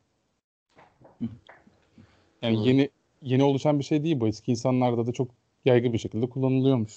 [2.42, 2.90] Yani yeni
[3.22, 4.28] yeni oluşan bir şey değil bu.
[4.28, 5.32] Eski insanlarda da çok
[5.66, 6.94] yaygın bir şekilde kullanılıyormuş.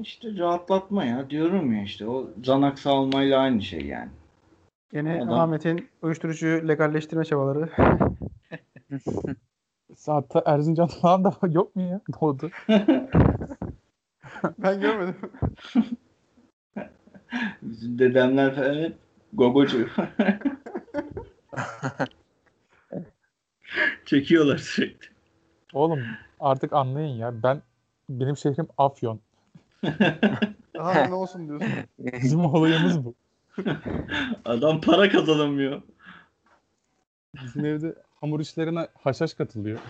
[0.00, 4.10] İşte rahatlatma ya diyorum ya işte o Xanax almayla aynı şey yani.
[4.92, 7.68] Yine Adam- Ahmet'in uyuşturucuyu legalleştirme çabaları.
[10.06, 12.00] Hatta Erzincan falan da yok mu ya?
[12.20, 12.50] Doğdu.
[14.58, 15.16] ben görmedim.
[17.62, 18.96] Bizim dedemler falan hep
[19.32, 19.88] gogocu.
[24.04, 25.06] Çekiyorlar sürekli.
[25.72, 26.00] Oğlum
[26.40, 27.42] artık anlayın ya.
[27.42, 27.62] Ben
[28.08, 29.20] benim şehrim Afyon.
[30.74, 31.68] Daha ne olsun diyorsun.
[31.98, 33.14] Bizim olayımız bu.
[34.44, 35.82] Adam para kazanamıyor.
[37.34, 39.78] Bizim evde hamur işlerine haşhaş katılıyor.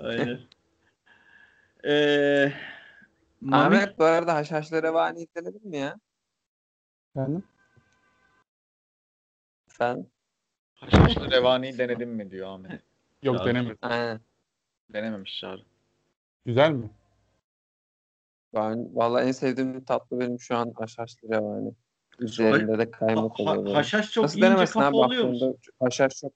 [0.00, 0.40] Aynen.
[1.84, 2.52] Ee,
[3.42, 5.96] Mami- Ahmet bu arada haşhaşlı revani denedin mi ya?
[7.14, 7.40] Yani
[9.68, 10.06] Sen?
[10.74, 12.80] Haşhaşlı revaniyi denedim mi diyor Ahmet.
[13.22, 13.78] yok denemedim.
[13.82, 14.20] Aynen.
[14.92, 15.60] Denememiş Çağrı.
[16.46, 16.90] Güzel mi?
[18.56, 21.72] Ben vallahi en sevdiğim tatlı benim şu an haşhaşlı revani.
[22.18, 23.56] Üzerinde de kaymak Ha- oluyor.
[23.56, 23.74] ha- böyle.
[23.74, 25.56] haşhaş çok Nasıl denemezsin kafa abi oluyor musun?
[25.80, 26.32] Haşhaş çok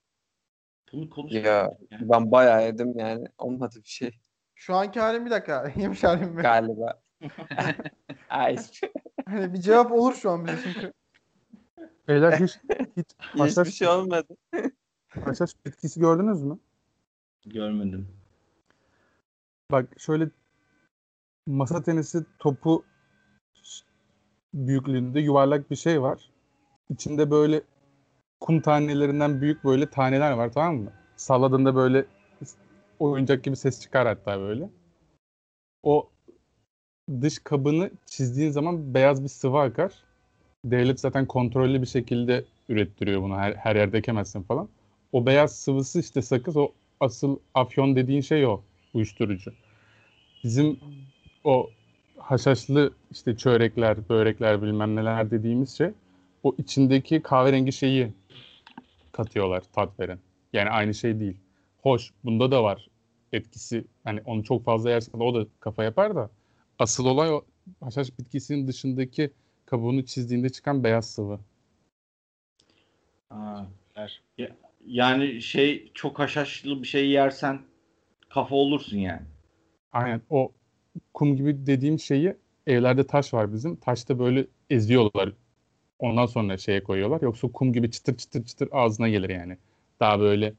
[0.92, 1.32] Bunu konuş.
[1.32, 1.76] Ya Yani.
[1.90, 3.26] ben bayağı yedim yani.
[3.38, 4.10] Olmadı bir şey
[4.54, 5.72] Şu anki halim bir dakika.
[5.76, 6.42] Yemiş halim mi?
[6.42, 7.02] galiba.
[8.28, 8.56] Ay.
[9.26, 10.92] Hani bir cevap olur şu an bize çünkü.
[12.08, 12.58] Beyler hiç,
[12.96, 14.36] hiç Hiçbir haşhaş, şey olmadı.
[15.24, 16.58] haşhaş bitkisi gördünüz mü?
[17.46, 18.08] Görmedim.
[19.72, 20.30] Bak şöyle
[21.50, 22.84] masa tenisi topu
[24.54, 26.30] büyüklüğünde yuvarlak bir şey var.
[26.90, 27.62] İçinde böyle
[28.40, 30.92] kum tanelerinden büyük böyle taneler var tamam mı?
[31.16, 32.04] Salladığında böyle
[32.98, 34.70] oyuncak gibi ses çıkar hatta böyle.
[35.82, 36.08] O
[37.20, 39.92] dış kabını çizdiğin zaman beyaz bir sıvı akar.
[40.64, 43.36] Devlet zaten kontrollü bir şekilde ürettiriyor bunu.
[43.36, 44.68] Her, her yerde ekemezsin falan.
[45.12, 46.56] O beyaz sıvısı işte sakız.
[46.56, 48.60] O asıl afyon dediğin şey o.
[48.94, 49.52] Uyuşturucu.
[50.44, 50.80] Bizim
[51.44, 51.70] o
[52.18, 55.90] haşhaşlı işte çörekler, börekler bilmem neler dediğimiz şey
[56.42, 58.12] o içindeki kahverengi şeyi
[59.12, 60.18] katıyorlar tat veren.
[60.52, 61.36] Yani aynı şey değil.
[61.82, 62.88] Hoş bunda da var
[63.32, 63.84] etkisi.
[64.04, 66.30] Hani onu çok fazla yersen o da kafa yapar da
[66.78, 67.44] asıl olay o
[67.80, 69.30] haşhaş bitkisinin dışındaki
[69.66, 71.40] kabuğunu çizdiğinde çıkan beyaz sıvı.
[74.38, 77.60] Ya- yani şey çok haşhaşlı bir şey yersen
[78.28, 79.22] kafa olursun yani.
[79.92, 80.52] Aynen o
[81.14, 82.36] kum gibi dediğim şeyi
[82.66, 83.76] evlerde taş var bizim.
[83.76, 85.32] Taşta böyle eziyorlar.
[85.98, 87.20] Ondan sonra şeye koyuyorlar.
[87.22, 89.56] Yoksa kum gibi çıtır çıtır çıtır ağzına gelir yani.
[90.00, 90.54] Daha böyle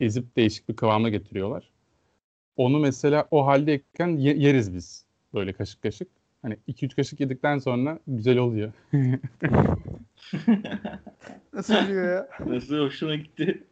[0.00, 1.70] ezip değişik bir kıvama getiriyorlar.
[2.56, 5.04] Onu mesela o haldeyken ye- yeriz biz.
[5.34, 6.08] Böyle kaşık kaşık.
[6.42, 8.72] Hani 2-3 kaşık yedikten sonra güzel oluyor.
[11.52, 12.28] Nasıl biliyor ya?
[12.46, 13.64] Nasıl hoşuna gitti?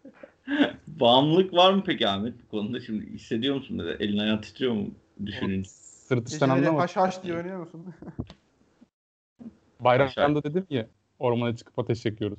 [0.86, 2.80] Bağımlılık var mı peki Ahmet bu konuda?
[2.80, 3.82] Şimdi hissediyor musun?
[4.00, 4.90] Elin ayağın titriyor mu
[5.26, 5.70] düşününce?
[5.70, 6.76] Sırt üstten Geceleri anlamadım.
[6.80, 7.86] haş haş diye oynuyor musun?
[9.80, 10.86] Bayramda dedim ya
[11.18, 12.38] ormana çıkıp ateş yakıyoruz.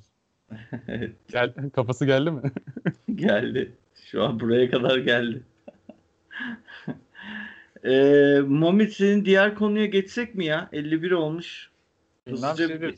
[0.87, 2.41] Evet, Gel, kafası geldi mi?
[3.15, 3.71] geldi.
[4.05, 5.43] Şu an buraya kadar geldi.
[7.85, 10.69] Ee, Mami senin diğer konuya geçsek mi ya?
[10.73, 11.69] 51 olmuş.
[12.27, 12.97] Hızlıca siz bir-.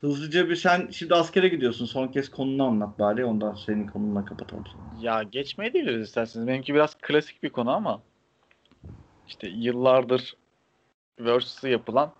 [0.00, 1.86] Hızlıca bir sen şimdi askere gidiyorsun.
[1.86, 3.24] Son kez konunu anlat bari.
[3.24, 4.64] Ondan senin konunla kapatalım.
[5.00, 6.46] Ya geçmeye de biliriz isterseniz.
[6.46, 8.02] Benimki biraz klasik bir konu ama
[9.28, 10.34] işte yıllardır
[11.20, 12.12] versus'ı yapılan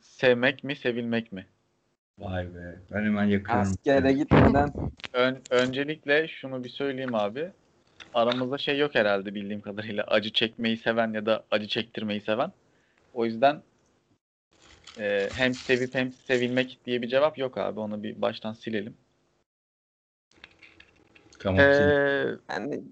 [0.00, 1.46] sevmek mi sevilmek mi?
[2.18, 2.78] Vay be.
[2.90, 3.62] Ben hemen yakıyorum.
[3.62, 4.74] Askere gitmeden
[5.12, 7.50] Ön- öncelikle şunu bir söyleyeyim abi.
[8.14, 10.04] Aramızda şey yok herhalde bildiğim kadarıyla.
[10.04, 12.52] Acı çekmeyi seven ya da acı çektirmeyi seven.
[13.14, 13.62] O yüzden
[14.98, 17.80] e, hem sevip hem sevilmek diye bir cevap yok abi.
[17.80, 18.94] Onu bir baştan silelim.
[21.38, 21.60] Tamam.
[21.60, 22.82] Ee, yani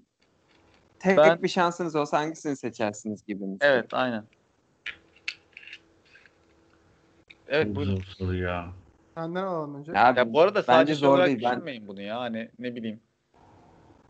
[1.05, 3.57] tek Ben- bir şansınız olsa hangisini seçersiniz gibi mi?
[3.61, 4.27] evet aynen.
[7.47, 8.03] Evet buyurun.
[8.17, 8.73] zor ya.
[9.17, 9.97] Senden alalım önce.
[9.99, 11.39] Abi, Ya bu arada sadece zor olarak değil.
[11.43, 12.19] Ben düşünmeyin bunu ya.
[12.19, 12.99] Hani ne bileyim.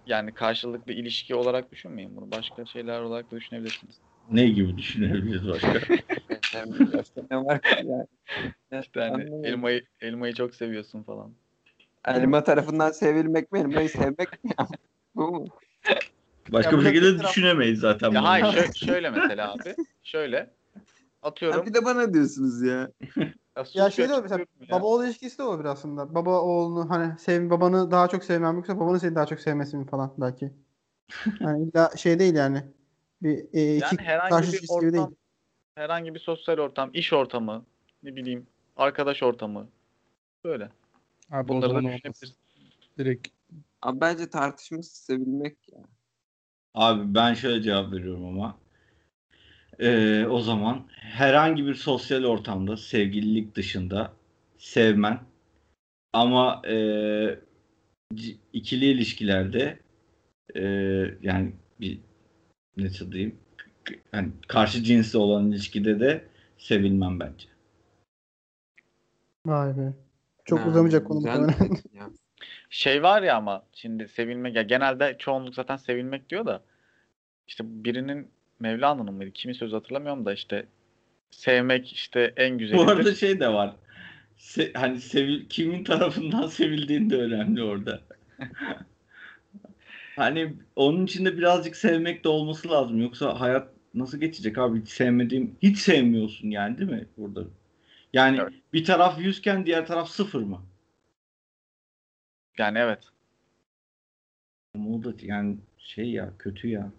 [0.05, 2.31] Yani karşılıklı ilişki olarak düşünmeyin bunu.
[2.31, 3.99] Başka şeyler olarak da düşünebilirsiniz.
[4.31, 5.79] Ne gibi düşünebiliriz başka?
[7.31, 8.07] ne var ki yani?
[8.81, 11.33] İşte hani elmayı, elmayı çok seviyorsun falan.
[12.07, 13.59] Elma tarafından sevilmek mi?
[13.59, 14.51] Elmayı sevmek mi?
[15.15, 15.47] Bu mu?
[16.49, 18.11] Başka Ya bir şekilde taraf- düşünemeyiz zaten.
[18.11, 18.27] Ya bunu.
[18.29, 19.75] hayır şö- şöyle mesela abi.
[20.03, 20.53] Şöyle.
[21.21, 21.59] Atıyorum.
[21.59, 22.91] Ha, bir de bana diyorsunuz ya.
[23.15, 24.45] Ya, Ya şey de mesela ya.
[24.71, 26.15] baba oğul ilişkisi de olabilir aslında.
[26.15, 29.85] Baba oğlunu hani sev babanı daha çok sevmem yoksa babanın seni daha çok sevmesi mi
[29.85, 30.51] falan belki.
[31.39, 32.63] Yani illa şey değil yani.
[33.21, 35.03] Bir e, iki Yani herhangi karşı bir gibi değil.
[35.03, 35.15] ortam,
[35.75, 37.65] herhangi bir sosyal ortam, iş ortamı,
[38.03, 39.67] ne bileyim, arkadaş ortamı.
[40.43, 40.69] Böyle.
[41.31, 42.35] Abi Bunları da düşünebilirsin.
[42.97, 43.27] Direkt
[43.81, 45.79] Abi bence tartışması sevilmek ya.
[46.75, 48.57] Abi ben şöyle cevap veriyorum ama.
[49.79, 54.13] Ee, o zaman herhangi bir sosyal ortamda sevgililik dışında
[54.57, 55.19] sevmen
[56.13, 56.75] ama e,
[58.15, 59.79] c- ikili ilişkilerde
[60.55, 60.61] e,
[61.21, 61.99] yani bir
[62.77, 63.35] nasıl diyeyim
[63.85, 66.25] k- yani karşı cinsle olan ilişkide de
[66.57, 67.47] sevilmem bence.
[69.45, 69.93] Vay be.
[70.45, 71.55] Çok Ha, uzamayacak konu muhtemelen.
[72.69, 76.61] Şey var ya ama şimdi sevilmek ya genelde çoğunluk zaten sevilmek diyor da
[77.47, 78.27] işte birinin
[78.59, 79.31] Mevlana'nın mıydı?
[79.31, 80.65] Kimin sözü hatırlamıyorum da işte
[81.31, 82.87] sevmek işte en Bu güzelidir.
[82.87, 83.75] arada şey de var.
[84.39, 88.01] Se- hani sevil kimin tarafından sevildiğin de önemli orada.
[90.15, 93.01] hani onun içinde birazcık sevmek de olması lazım.
[93.01, 94.81] Yoksa hayat nasıl geçecek abi?
[94.81, 97.43] Hiç sevmediğim, hiç sevmiyorsun yani değil mi burada?
[98.13, 98.53] Yani Evet.
[98.73, 100.61] bir taraf yüzken diğer taraf sıfır mı?
[102.57, 102.99] Yani evet.
[104.75, 106.91] O da yani şey ya kötü ya.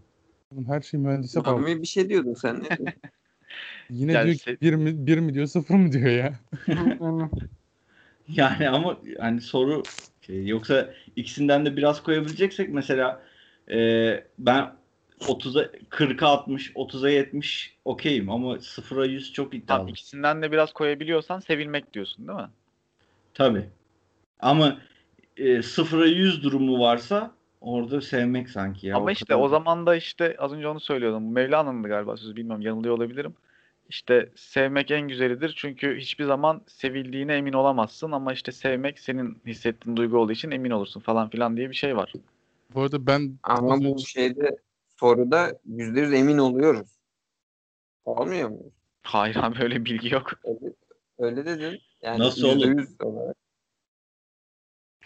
[0.67, 1.61] her şey mühendise bağlı.
[1.61, 2.57] Mami bir şey diyordun sen.
[2.57, 2.65] Ne?
[2.65, 2.87] diyordun?
[3.91, 6.35] Yine Yani diyor ki se- bir mi, bir mi diyor sıfır mı diyor ya.
[8.29, 9.83] Yani ama hani soru
[10.27, 13.23] Şey, yoksa ikisinden de biraz koyabileceksek mesela
[13.71, 14.73] e, ben
[15.29, 19.67] 30'a 40'a 60, 30'a 70 okeyim ama 0'a 100 çok iddialı.
[19.67, 22.49] Tamam, ikisinden de biraz koyabiliyorsan sevilmek diyorsun değil mi?
[23.35, 23.65] Tabii.
[24.41, 24.79] Ama
[25.37, 28.97] e, 0'a 100 durumu varsa orada sevmek sanki ya.
[28.97, 31.27] Ama o işte kadar- o zaman da işte az önce onu söylüyordum.
[31.27, 33.35] Bu Mevlana'nın galiba sözü bilmiyorum yanılıyor olabilirim.
[33.89, 39.97] İşte sevmek en güzelidir çünkü hiçbir zaman sevildiğine emin olamazsın ama işte sevmek senin hissettiğin
[39.97, 42.13] duygu olduğu için emin olursun falan filan diye bir şey var.
[42.75, 44.57] Bu arada ben Ama bu şeyde
[45.01, 46.89] soruda yüzde yüz emin oluyoruz.
[48.05, 48.63] Olmuyor mu?
[49.03, 50.33] Hayır abi öyle bilgi yok.
[50.45, 50.73] Öyle,
[51.19, 51.81] öyle dedin.
[52.03, 53.37] Yani Nasıl yüz olarak.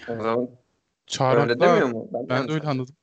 [0.08, 0.50] O zaman
[1.06, 2.08] Çağrı öyle demiyor mu?
[2.12, 2.94] Ben, ben de öyle anladım.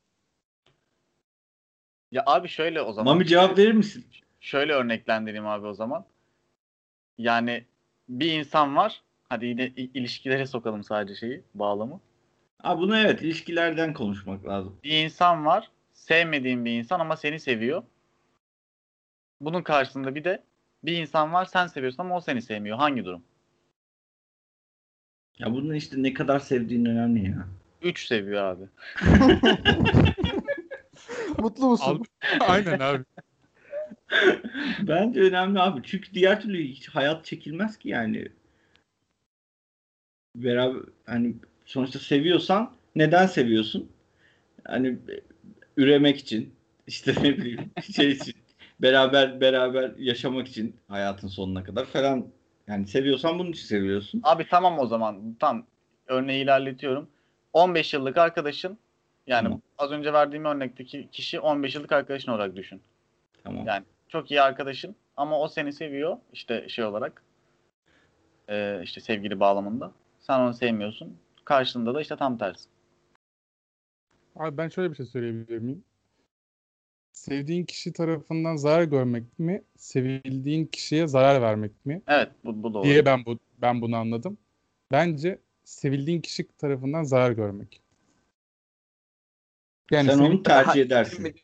[2.12, 3.14] Ya abi şöyle o zaman.
[3.14, 4.06] Mami cevap verir misin?
[4.40, 6.06] Şöyle örneklendireyim abi o zaman.
[7.18, 7.66] Yani
[8.10, 9.02] bir insan var.
[9.30, 12.00] Hadi yine ilişkilere sokalım sadece şeyi, bağlamı.
[12.62, 14.80] Ha bunu evet ilişkilerden konuşmak lazım.
[14.84, 15.72] Bir insan var.
[15.94, 17.84] Sevmediğin bir insan ama seni seviyor.
[19.42, 20.44] Bunun karşısında bir de
[20.84, 22.78] bir insan var sen seviyorsun ama o seni sevmiyor.
[22.78, 23.24] Hangi durum?
[25.40, 27.48] Ya bunun işte ne kadar sevdiğin önemli ya.
[27.82, 28.64] 3 seviyor abi.
[31.38, 31.86] Mutlu musun?
[31.86, 33.04] Al- Aynen abi.
[34.88, 35.82] Bence önemli abi.
[35.84, 38.28] Çünkü diğer türlü hiç hayat çekilmez ki yani.
[40.36, 41.36] Beraber hani
[41.66, 43.92] sonuçta seviyorsan neden seviyorsun?
[44.64, 44.98] Hani
[45.78, 46.54] üremek için
[46.88, 48.34] işte ne bileyim şey için
[48.80, 52.28] beraber beraber yaşamak için hayatın sonuna kadar falan
[52.68, 54.22] yani seviyorsan bunun için seviyorsun.
[54.24, 55.36] Abi tamam o zaman.
[55.40, 55.66] Tam
[56.08, 57.10] örneği ilerletiyorum.
[57.54, 58.78] 15 yıllık arkadaşın
[59.28, 59.62] yani Tamam.
[59.78, 62.82] az önce verdiğim örnekteki kişi 15 yıllık arkadaşın olarak düşün.
[63.44, 63.68] Tamam.
[63.68, 67.24] Yani çok iyi arkadaşın ama o seni seviyor işte şey olarak
[68.50, 69.92] e, işte sevgili bağlamında.
[70.20, 71.18] Sen onu sevmiyorsun.
[71.46, 72.70] Karşında da işte tam tersi.
[74.36, 75.84] Abi ben şöyle bir şey söyleyebilir miyim?
[77.18, 82.84] Sevdiğin kişi tarafından zarar görmek mi, sevildiğin kişiye zarar vermek mi Evet bu, bu doğru.
[82.84, 84.38] diye ben bu ben bunu anladım.
[84.92, 87.82] Bence sevildiğin kişi tarafından zarar görmek.
[89.92, 91.36] Yani Sen onu tercih edersin.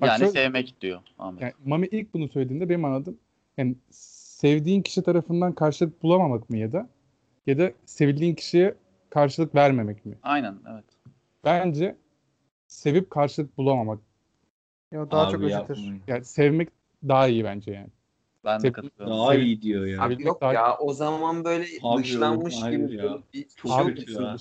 [0.00, 1.42] Bak yani şöyle- sevmek diyor Ahmet.
[1.42, 3.18] Yani Mami ilk bunu söylediğinde benim anladım.
[3.56, 6.88] Yani sevdiğin kişi tarafından karşılık bulamamak mı ya da
[7.46, 8.74] ya da sevildiğin kişiye
[9.10, 10.18] karşılık vermemek mi?
[10.22, 10.84] Aynen evet.
[11.44, 11.96] Bence
[12.68, 13.98] sevip karşılık bulamamak.
[14.92, 15.76] Ya daha Abi çok acıtır.
[15.76, 16.02] yapmayın.
[16.06, 16.68] Yani sevmek
[17.08, 17.88] daha iyi bence yani.
[18.44, 19.18] Ben de Tep- katılıyorum.
[19.18, 20.02] Daha iyi diyor ya.
[20.02, 23.18] Abi yok daha- ya o zaman böyle Abi dışlanmış yok, hayır gibi ya.
[23.34, 24.36] bir Çok şey kötü ya.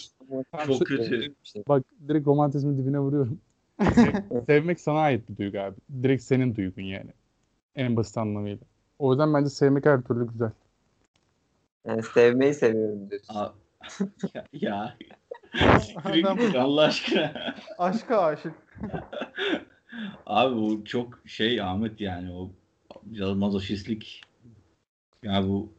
[0.68, 1.34] Çok kötü.
[1.68, 3.40] Bak direkt romantizmin dibine vuruyorum.
[3.82, 5.76] Sev- Sevmek sana ait bir duygu abi.
[6.04, 7.12] Direkt senin duygun yani.
[7.76, 8.66] En basit anlamıyla.
[9.00, 10.52] O yüzden bence sevmek her türlü güzel.
[11.88, 13.36] Yani sevmeyi seviyorum diyorsun.
[14.34, 14.98] Ya, ya.
[16.58, 17.56] Allah aşkına.
[17.78, 18.54] aşka aşık.
[20.26, 22.52] Abi bu çok şey Ahmet yani o
[23.04, 24.22] biraz mazoşistlik.
[25.24, 25.74] Ya bu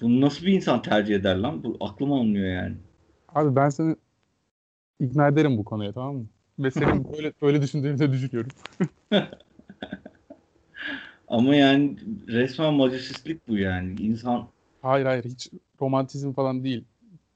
[0.00, 1.64] bunu nasıl bir insan tercih eder lan?
[1.64, 2.76] Bu aklım almıyor yani.
[3.28, 3.96] Abi ben seni
[5.00, 6.26] ikna ederim bu konuya tamam mı?
[6.58, 8.50] Ve senin böyle böyle düşündüğünü de düşünüyorum.
[11.28, 11.96] Ama yani
[12.28, 14.00] resmen mazoşistlik bu yani.
[14.00, 14.48] İnsan
[14.82, 15.50] Hayır hayır hiç
[15.80, 16.84] romantizm falan değil.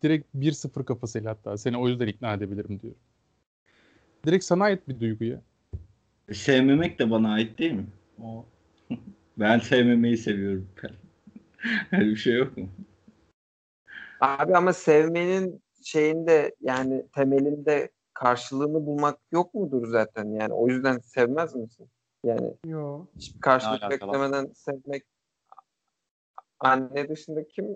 [0.02, 1.58] Direkt 1-0 kafasıyla hatta.
[1.58, 3.00] Seni o yüzden ikna edebilirim diyorum.
[4.26, 5.40] Direkt sana ait bir duygu ya.
[6.34, 7.86] Sevmemek de bana ait değil mi?
[8.22, 8.44] O.
[9.38, 10.68] ben sevmemeyi seviyorum.
[11.92, 12.68] Öyle bir şey yok mu?
[14.20, 21.54] Abi ama sevmenin şeyinde yani temelinde karşılığını bulmak yok mudur zaten yani o yüzden sevmez
[21.54, 21.88] misin?
[22.24, 23.06] Yani Yo.
[23.16, 25.02] hiçbir karşılık beklemeden sevmek
[26.60, 27.66] anne dışında kim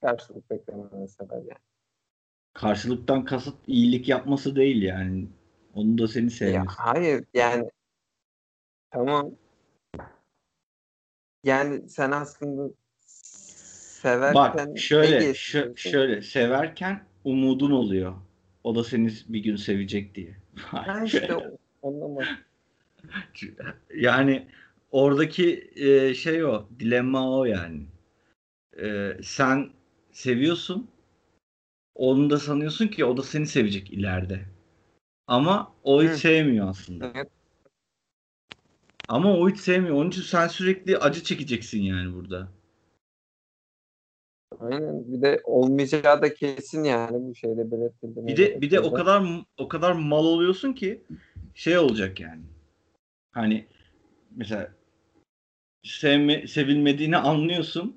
[0.00, 1.68] karşılık beklemeden sever yani?
[2.52, 5.28] Karşılıktan kasıt iyilik yapması değil yani.
[5.74, 6.66] Onu da seni Ya sevmesi.
[6.66, 7.70] hayır yani
[8.90, 9.30] tamam
[11.44, 12.72] yani sen aslında
[13.06, 18.14] severken Bak şöyle şö- şöyle severken umudun oluyor.
[18.64, 20.36] O da seni bir gün sevecek diye.
[20.56, 21.34] Ha işte
[21.82, 22.20] mı?
[23.94, 24.48] yani
[24.90, 27.86] oradaki e, şey o, dilemma o yani.
[28.82, 29.70] E, sen
[30.12, 30.90] seviyorsun.
[31.94, 34.44] Onu da sanıyorsun ki o da seni sevecek ileride.
[35.26, 36.16] Ama o hiç Hı.
[36.16, 37.12] sevmiyor aslında.
[37.14, 37.37] Evet.
[39.08, 39.96] Ama o hiç sevmiyor.
[39.96, 42.48] Onun için sen sürekli acı çekeceksin yani burada.
[44.60, 45.12] Aynen.
[45.12, 48.26] Bir de olmayacağı da kesin yani bu şeyde belirtildi.
[48.26, 51.02] Bir de bir de o kadar o kadar mal oluyorsun ki
[51.54, 52.42] şey olacak yani.
[53.32, 53.66] Hani
[54.36, 54.72] mesela
[55.82, 57.96] sevme, sevilmediğini anlıyorsun.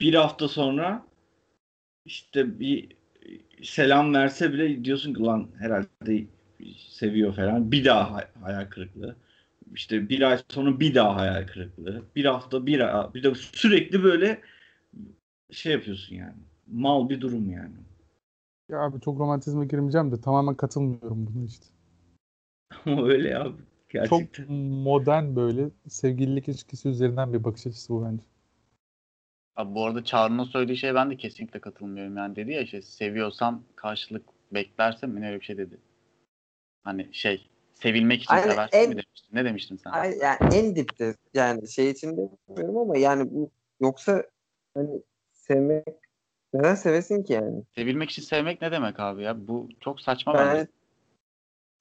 [0.00, 1.06] Bir hafta sonra
[2.06, 2.88] işte bir
[3.62, 6.24] selam verse bile diyorsun ki lan herhalde
[6.88, 7.72] seviyor falan.
[7.72, 9.16] Bir daha hay- hayal kırıklığı.
[9.74, 12.02] İşte bir ay sonra bir daha hayal kırıklığı.
[12.16, 14.40] Bir hafta bir ay, bir de sürekli böyle
[15.50, 16.36] şey yapıyorsun yani.
[16.66, 17.74] Mal bir durum yani.
[18.68, 21.66] Ya abi çok romantizme girmeyeceğim de tamamen katılmıyorum buna işte.
[22.86, 23.52] Ama öyle ya.
[23.88, 24.44] Gerçekten.
[24.44, 24.48] Çok
[24.84, 28.22] modern böyle sevgililik ilişkisi üzerinden bir bakış açısı bu bence.
[29.56, 32.16] Abi bu arada Çağrı'nın söylediği şeye ben de kesinlikle katılmıyorum.
[32.16, 35.78] Yani dedi ya işte seviyorsam karşılık beklersem mi ne öyle bir şey dedi.
[36.84, 37.50] Hani şey
[37.82, 39.36] sevilmek için Aynen, seversin en- mi demiştin?
[39.36, 39.92] Ne demiştin sen?
[40.22, 43.50] Yani en dipte yani şey için demiyorum ama yani bu
[43.80, 44.24] yoksa
[44.74, 45.02] hani
[45.32, 45.84] sevmek
[46.54, 47.62] neden sevesin ki yani?
[47.74, 49.48] Sevilmek için sevmek ne demek abi ya?
[49.48, 50.66] Bu çok saçma Ben bence.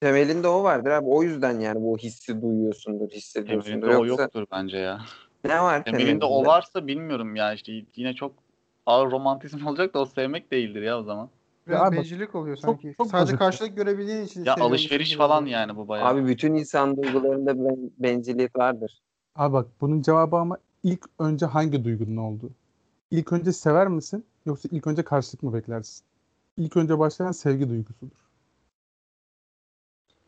[0.01, 1.05] temelinde o vardır abi.
[1.07, 3.81] O yüzden yani bu hissi duyuyorsundur, hissediyorsundur.
[3.81, 5.01] Temelinde o Yoksa yoktur bence ya.
[5.43, 8.35] ne var Temelinde o varsa bilmiyorum ya işte yine çok
[8.85, 11.29] ağır romantizm olacak da o sevmek değildir ya o zaman.
[11.67, 12.93] Biraz bencillik oluyor çok- sanki.
[12.97, 13.39] çok Sadece basit.
[13.39, 16.07] karşılık görebildiğin için Ya alışveriş gibi falan yani bu bayağı.
[16.07, 19.01] Abi bütün insan duygularında ben, bencillik vardır.
[19.35, 22.49] Abi bak bunun cevabı ama ilk önce hangi duygunun olduğu.
[23.11, 26.03] İlk önce sever misin yoksa ilk önce karşılık mı beklersin?
[26.57, 28.17] İlk önce başlayan sevgi duygusudur.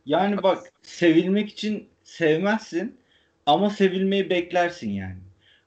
[0.05, 2.97] Yani bak sevilmek için sevmezsin
[3.45, 5.17] ama sevilmeyi beklersin yani.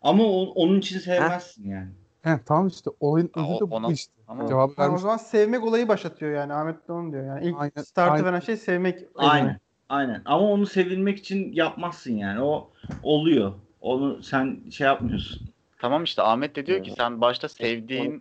[0.03, 1.91] Ama o- onun için sevmezsin yani.
[2.23, 4.13] He, tamam işte olayın özü de bu ona- işte.
[4.29, 5.01] Ama Cevabı Ha, o vermiş.
[5.03, 6.53] zaman sevmek olayı başlatıyor yani.
[6.55, 7.47] Ahmet de onu diyor yani.
[7.47, 8.25] İlk Aynen, startı aynen.
[8.25, 8.99] veren şey sevmek.
[9.15, 9.59] Aynen.
[9.89, 10.23] Aynen.
[10.25, 12.41] Ama onu sevilmek için yapmazsın yani.
[12.43, 12.71] O
[13.03, 13.53] oluyor.
[13.81, 15.49] Onu sen şey yapmıyorsun.
[15.81, 16.99] tamam işte Ahmet de diyor ki Evet.
[16.99, 18.21] sen başta sevdiğin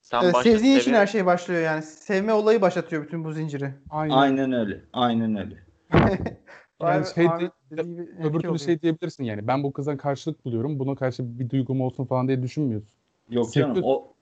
[0.00, 1.82] sen Evet, başta sevdiğin için her şey başlıyor yani.
[1.82, 3.74] Sevme olayı başlatıyor bütün bu zinciri.
[3.90, 4.14] Aynen.
[4.14, 4.80] Aynen öyle.
[4.92, 5.54] Aynen öyle.
[6.80, 8.58] Yani Vay- şey Ahmet de- Öbür etki türlü oluyor.
[8.58, 9.46] şey diyebilirsin yani.
[9.46, 10.78] Ben bu kızdan karşılık buluyorum.
[10.78, 12.90] Buna karşı bir duygum olsun falan diye düşünmüyorsun.
[13.30, 13.80] Yok canım.
[13.82, 14.12] O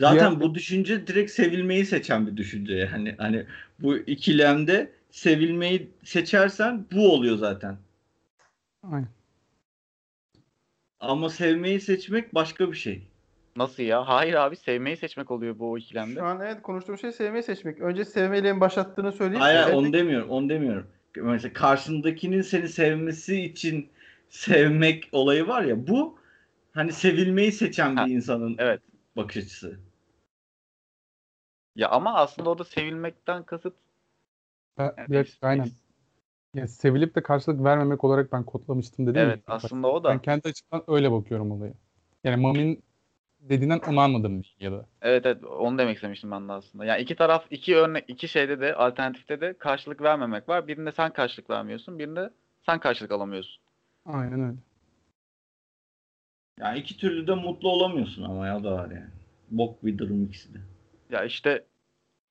[0.00, 3.14] zaten Diğer- bu düşünce direkt sevilmeyi seçen bir düşünce yani.
[3.18, 3.46] Hani
[3.78, 7.76] bu ikilemde sevilmeyi seçersen bu oluyor zaten.
[8.82, 9.08] Aynen.
[11.00, 13.02] Ama sevmeyi seçmek başka bir şey.
[13.56, 14.08] Nasıl ya?
[14.08, 16.20] Hayır abi sevmeyi seçmek oluyor bu ikilemde.
[16.20, 17.80] Şu an evet konuştuğum şey sevmeyi seçmek.
[17.80, 20.30] Önce sevmeyle mi başlattığını söyleyip Hayır sevmek- onu demiyorum.
[20.30, 20.86] Onu demiyorum.
[21.16, 23.88] Mesela karşındakinin seni sevmesi için
[24.28, 26.18] sevmek olayı var ya bu
[26.76, 28.80] hani sevilmeyi seçen Ha, bir insanın Evet.
[29.16, 29.80] bakış açısı.
[31.76, 33.74] Ya ama aslında orada sevilmekten kasıt
[34.78, 35.68] Ben, yani bir- is- aynen.
[36.54, 39.16] Ya sevilip de karşılık vermemek olarak ben kodlamıştım dedim.
[39.20, 39.66] ya Evet başta.
[39.66, 40.10] aslında o da.
[40.10, 41.72] Ben kendi açımdan öyle bakıyorum olaya.
[42.24, 42.82] Yani Mami'nin
[43.40, 44.86] dediğinden onu anladım ya da.
[45.02, 46.84] Evet evet onu demek istemiştim ben de aslında.
[46.84, 50.68] Yani iki taraf iki örnek iki şeyde de alternatifte de karşılık vermemek var.
[50.68, 52.30] Birinde sen karşılık vermiyorsun, birinde
[52.66, 53.62] sen karşılık alamıyorsun.
[54.06, 54.56] Aynen öyle.
[56.60, 59.10] Yani iki türlü de mutlu olamıyorsun ama ya da var yani.
[59.50, 60.58] Bok bir durum ikisi de.
[61.10, 61.64] Ya işte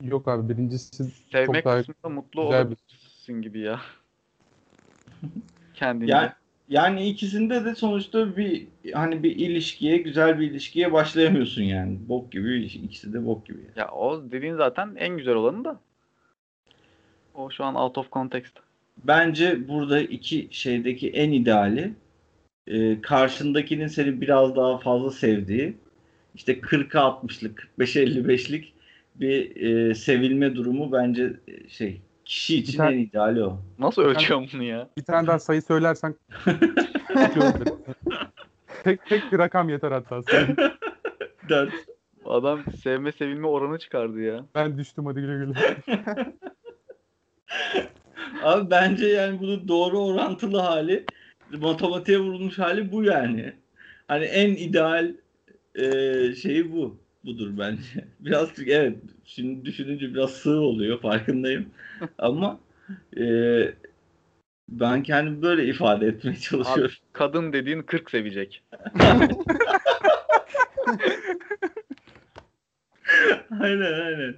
[0.04, 3.82] Yok abi birincisi sevmek çok daha kısmında mutlu güzel bir- olabilirsin gibi ya.
[5.74, 6.14] Kendince.
[6.14, 6.32] Yani
[6.70, 11.98] yani ikisinde de sonuçta bir hani bir ilişkiye, güzel bir ilişkiye başlayamıyorsun yani.
[12.10, 13.60] Bok gibi ikisi de bok gibi.
[13.76, 15.80] Ya o dediğin zaten en güzel olanı da.
[17.36, 18.54] O şu an out of context.
[19.04, 21.94] Bence burada iki şeydeki en ideali
[22.68, 25.78] e, karşındakinin seni biraz daha fazla sevdiği
[26.36, 28.74] işte 40'a 60'lık 45'e 55'lik
[29.16, 33.62] bir e, sevilme durumu bence e, şey kişi için tane- en ideali o.
[33.80, 34.90] Nasıl ölçüyorum bunu ya?
[34.98, 36.16] Bir tane daha sayı söylersen
[38.84, 40.22] tek, tek bir rakam yeter hatta.
[41.50, 41.74] Dört.
[42.26, 44.46] Adam sevme sevilme oranı çıkardı ya.
[44.56, 45.54] Ben düştüm hadi güle güle.
[48.44, 51.06] Abi bence yani bunun doğru orantılı hali
[51.52, 53.54] matematiğe vurulmuş hali bu yani.
[54.08, 55.12] Hani en ideal
[55.76, 55.84] e,
[56.36, 56.98] şeyi bu.
[57.26, 58.06] Budur bence.
[58.20, 61.70] Biraz evet şimdi düşününce biraz sığ oluyor farkındayım.
[62.18, 62.60] Ama
[63.18, 63.26] e,
[64.70, 66.96] ben kendimi böyle ifade etmeye çalışıyorum.
[67.14, 68.64] Kadın dediğin 40 sevecek.
[73.60, 74.36] aynen aynen.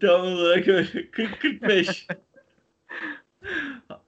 [0.00, 0.88] Tam olarak öyle.
[0.88, 2.06] 40-45.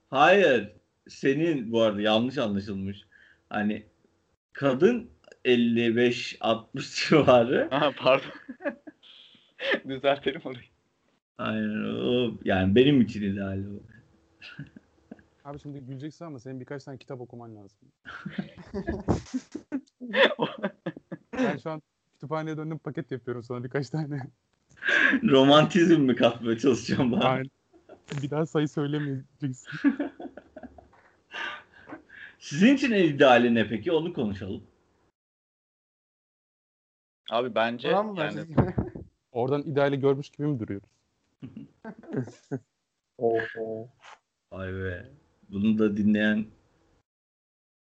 [0.09, 0.78] Hayır.
[1.09, 3.05] Senin bu arada yanlış anlaşılmış.
[3.49, 3.85] Hani
[4.53, 5.09] kadın
[5.45, 6.65] 55-60
[7.09, 7.67] civarı.
[7.71, 8.31] Ha pardon.
[9.89, 10.65] Düzeltelim orayı.
[11.37, 12.31] Aynen o.
[12.43, 13.79] Yani benim için ideal o.
[15.45, 17.77] Abi şimdi güleceksin ama senin birkaç tane kitap okuman lazım.
[21.33, 21.81] Ben şu an
[22.13, 24.21] kütüphaneye döndüm paket yapıyorum sana birkaç tane.
[25.23, 27.23] Romantizm mi katmaya çalışacağım bana?
[27.23, 27.49] Aynen.
[28.21, 29.71] Bir daha sayı söylemeyeceksin.
[32.39, 33.91] Sizin için en ideali ne peki?
[33.91, 34.63] Onu konuşalım.
[37.29, 38.55] Abi bence Oran yani?
[39.31, 40.89] Oradan ideali görmüş gibi mi duruyoruz?
[43.17, 43.89] Oho.
[44.51, 45.09] Vay be.
[45.49, 46.45] Bunu da dinleyen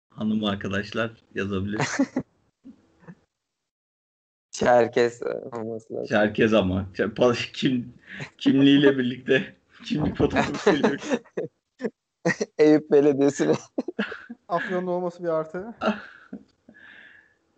[0.10, 1.82] hanım arkadaşlar yazabilir.
[4.52, 6.06] Çerkes olması lazım.
[6.06, 6.90] Çerkez ama.
[7.54, 7.94] Kim,
[8.38, 10.98] kimliğiyle birlikte kimlik fotoğrafı.
[12.58, 13.54] Eyüp Belediyesi'ne.
[14.48, 15.74] Afyon'da olması bir artı.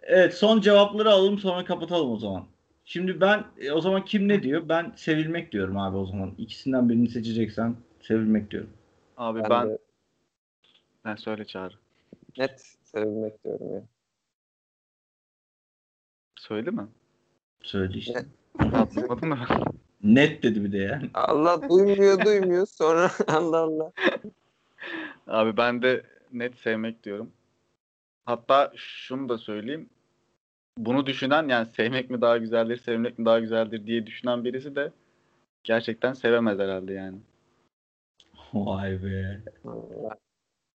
[0.01, 2.45] Evet son cevapları alalım sonra kapatalım o zaman.
[2.86, 4.70] Şimdi ben e, o zaman kim ne diyor?
[4.70, 6.34] Ben sevilmek diyorum abi o zaman.
[6.38, 8.70] İkisinden birini seçeceksen sevilmek diyorum.
[9.18, 9.78] Abi Ben, ben de
[11.05, 11.80] ben söyle çağır.
[12.38, 13.82] net sevilmek diyorum ya.
[16.36, 16.88] Söyle mi?
[17.61, 18.26] Söyle işte.
[18.57, 19.38] Hatırlamadın mı?
[20.03, 21.09] Net dedi bir de yani.
[21.13, 23.91] Allah duymuyor duymuyor sonra Allah Allah.
[25.28, 27.32] Abi ben de net sevmek diyorum.
[28.26, 29.90] Hatta şunu da söyleyeyim.
[30.78, 34.92] Bunu düşünen yani sevmek mi daha güzeldir, sevmek mi daha güzeldir diye düşünen birisi de
[35.64, 37.18] gerçekten sevemez herhalde yani.
[38.54, 39.42] Vay be.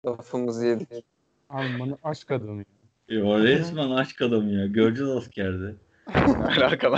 [0.07, 1.05] Lafımızı yedik.
[1.49, 2.65] Almanı aşk adamı.
[3.09, 4.67] Yo, resmen aşk adamı ya.
[4.67, 5.75] Göreceğiz askerde.
[6.57, 6.97] Alakalı.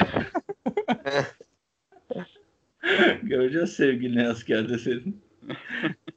[3.23, 5.23] Göreceğiz sevgilini askerde senin.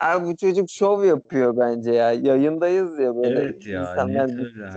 [0.00, 2.12] Abi bu çocuk şov yapıyor bence ya.
[2.12, 3.40] Yayındayız ya böyle.
[3.40, 4.22] Evet ya, insanlar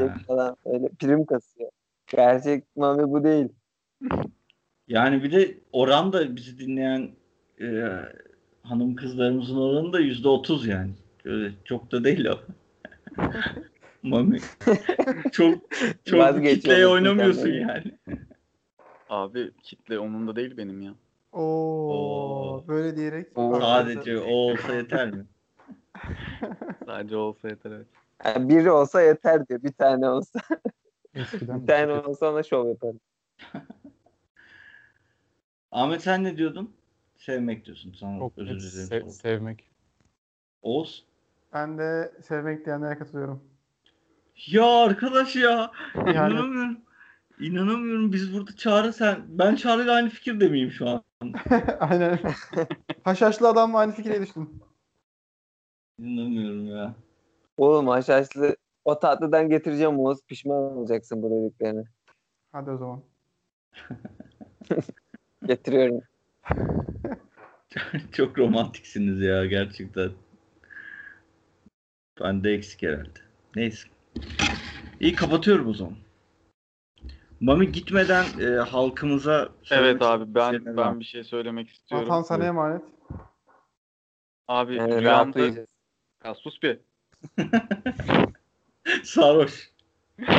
[0.02, 1.70] öyle falan böyle prim kasıyor.
[2.08, 3.48] Gerçek Mami bu değil.
[4.88, 7.10] Yani bir de oran da bizi dinleyen
[7.62, 7.90] e,
[8.64, 10.92] hanım kızlarımızın oranı da yüzde otuz yani.
[11.26, 12.40] Öyle çok da değil o.
[14.04, 14.40] Mami.
[15.32, 15.60] çok
[16.06, 17.92] çok kitleye oynamıyorsun yani.
[19.10, 20.94] Abi kitle umurumda değil benim ya.
[21.32, 22.68] Oo, Oo.
[22.68, 23.38] böyle diyerek.
[23.38, 23.60] Oo.
[23.62, 25.26] Sadece o olsa yeter mi?
[26.86, 27.88] Sadece olsa yeter evet.
[28.26, 29.64] Yani biri olsa yeter diyor.
[29.64, 30.40] Bir tane olsa.
[31.16, 33.00] Eskiden Bir tane olsa ona şov yaparım.
[35.72, 36.74] Ahmet sen ne diyordun?
[37.18, 37.94] Sevmek diyorsun.
[38.00, 39.08] Sana çok özür net dilerim.
[39.08, 39.70] se- sevmek.
[40.62, 41.06] Oğuz.
[41.54, 43.44] Ben de sevmek diyenlere katılıyorum.
[44.48, 45.72] Ya arkadaş ya.
[45.96, 46.82] Yani İnanamıyorum.
[47.40, 48.14] İnanamıyorum.
[48.14, 49.26] Biz burada Çağrı sen.
[49.28, 51.04] Ben Çağrı'yla aynı fikirde miyim şu an?
[51.80, 52.20] aynen.
[53.04, 54.50] Haşhaşlı adamla aynı fikire düştüm.
[56.00, 56.96] İnanamıyorum ya.
[57.58, 60.20] Oğlum haşhaşlı o tatlıdan getireceğim Oğuz.
[60.28, 61.84] Pişman olacaksın bu dediklerini.
[62.52, 63.04] Hadi o zaman.
[65.46, 66.02] Getiriyorum.
[68.12, 70.12] Çok romantiksiniz ya gerçekten.
[72.22, 73.20] Bende eksik herhalde.
[73.56, 73.88] Neyse.
[75.00, 75.96] İyi kapatıyorum o zaman.
[77.42, 82.10] Mami gitmeden e, halkımıza Evet abi ben ben bir şey söylemek istiyorum.
[82.10, 82.82] Vatan sana emanet.
[84.48, 85.68] Abi rahat rüyamda uyuyacağız.
[86.26, 86.80] ya sus bir.
[89.04, 89.72] Sarhoş.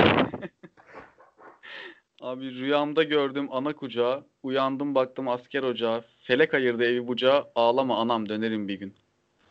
[2.20, 4.26] Abi rüyamda gördüm ana kucağı.
[4.42, 6.04] Uyandım baktım asker ocağı.
[6.22, 7.48] Felek ayırdı evi bucağı.
[7.54, 8.94] Ağlama anam dönerim bir gün.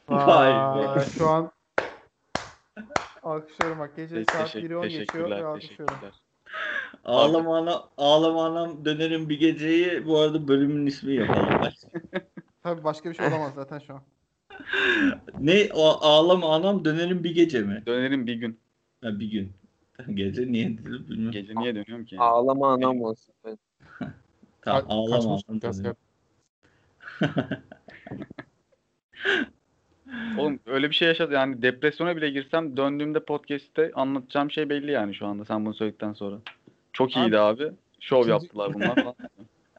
[0.10, 0.88] Vay be.
[0.88, 1.52] Vay, Şu an
[3.24, 3.96] alkışlıyorum bak.
[3.96, 5.86] Gece saat teşekkür- 1'i 10 geçiyor ve teşekkürler, alkışlıyorum.
[6.00, 6.14] teşekkürler.
[7.06, 10.06] Ağlama ana, ağlama anam dönerim bir geceyi.
[10.06, 11.72] Bu arada bölümün ismi yapalım.
[12.64, 14.02] Tabii başka bir şey olamaz zaten şu an.
[15.40, 17.84] ne o ağlama anam dönerim bir gece mi?
[17.86, 18.60] Dönerim bir gün.
[19.04, 19.52] Ha, bir gün.
[20.14, 21.32] Gece niye dedi bilmiyorum.
[21.32, 22.20] Gece niye dönüyorum ki?
[22.20, 23.34] Ağlama anam olsun.
[24.62, 25.96] Tamam, Ka- ağlama anam dönerim.
[30.38, 35.16] Oğlum öyle bir şey yaşadı yani depresyona bile girsem döndüğümde podcast'te anlatacağım şey belli yani
[35.16, 36.38] şu anda sen bunu söyledikten sonra.
[37.00, 37.72] Çok iyiydi abi.
[38.00, 38.98] Şov İkinci- yaptılar bunlar.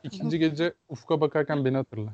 [0.02, 2.12] İkinci gece ufka bakarken beni hatırla.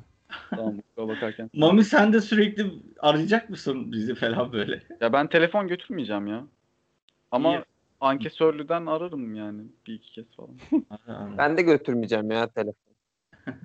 [0.49, 1.49] tamam ufka bakarken.
[1.53, 4.83] Mami sen de sürekli arayacak mısın bizi falan böyle?
[5.01, 6.47] Ya ben telefon götürmeyeceğim ya.
[7.31, 7.63] Ama İyi.
[8.01, 10.55] ankesörlüden ararım yani bir iki kez falan.
[11.37, 12.93] Ben de götürmeyeceğim ya telefon.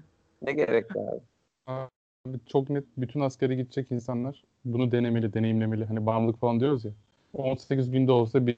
[0.42, 1.20] ne gerek var abi?
[1.66, 5.84] Abi çok net bütün askere gidecek insanlar bunu denemeli, deneyimlemeli.
[5.84, 6.92] Hani bağımlılık falan diyoruz ya.
[7.32, 8.56] 18 günde olsa bir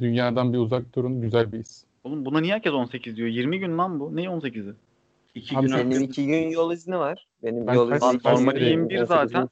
[0.00, 1.84] dünyadan bir uzak durun güzel bir his.
[2.04, 3.28] Oğlum buna niye herkes 18 diyor?
[3.28, 4.16] 20 gün lan bu.
[4.16, 4.74] Ne 18'i?
[5.34, 7.26] İki Abi gün Senin önce iki gün yol izni var.
[7.42, 9.48] Benim Ben yol izni normali gün, 21 18 zaten.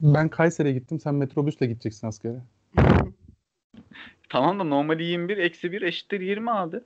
[0.00, 2.42] Ben Kayseri'ye gittim sen metrobüsle gideceksin askere.
[4.28, 6.80] Tamam da normali 21 eksi 1 eşittir 20 abi.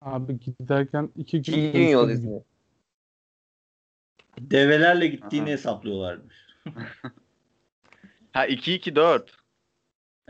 [0.00, 2.42] Abi giderken iki gün, İki gün yol izni.
[4.40, 5.52] develerle gittiğini Aha.
[5.52, 6.36] hesaplıyorlarmış.
[8.32, 9.39] Ha 2 2 4.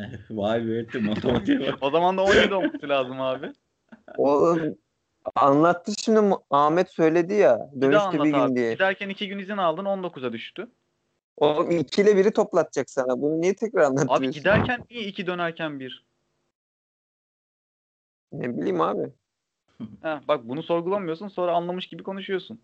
[0.30, 1.78] Vay be etti matematiğe bak.
[1.80, 3.52] O zaman da 17 olması lazım abi.
[4.16, 4.78] Oğlum
[5.34, 7.70] anlattı şimdi Ahmet söyledi ya.
[7.72, 8.54] Bir Dönüşte anlat bir gün abi.
[8.56, 8.72] diye.
[8.72, 10.68] Giderken 2 gün izin aldın 19'a düştü.
[11.36, 13.22] Oğlum iki ile biri toplatacak sana.
[13.22, 14.24] Bunu niye tekrar anlatıyorsun?
[14.24, 16.04] Abi giderken niye 2 dönerken 1?
[18.32, 19.02] Ne bileyim abi.
[20.02, 22.60] Ha, bak bunu sorgulamıyorsun sonra anlamış gibi konuşuyorsun.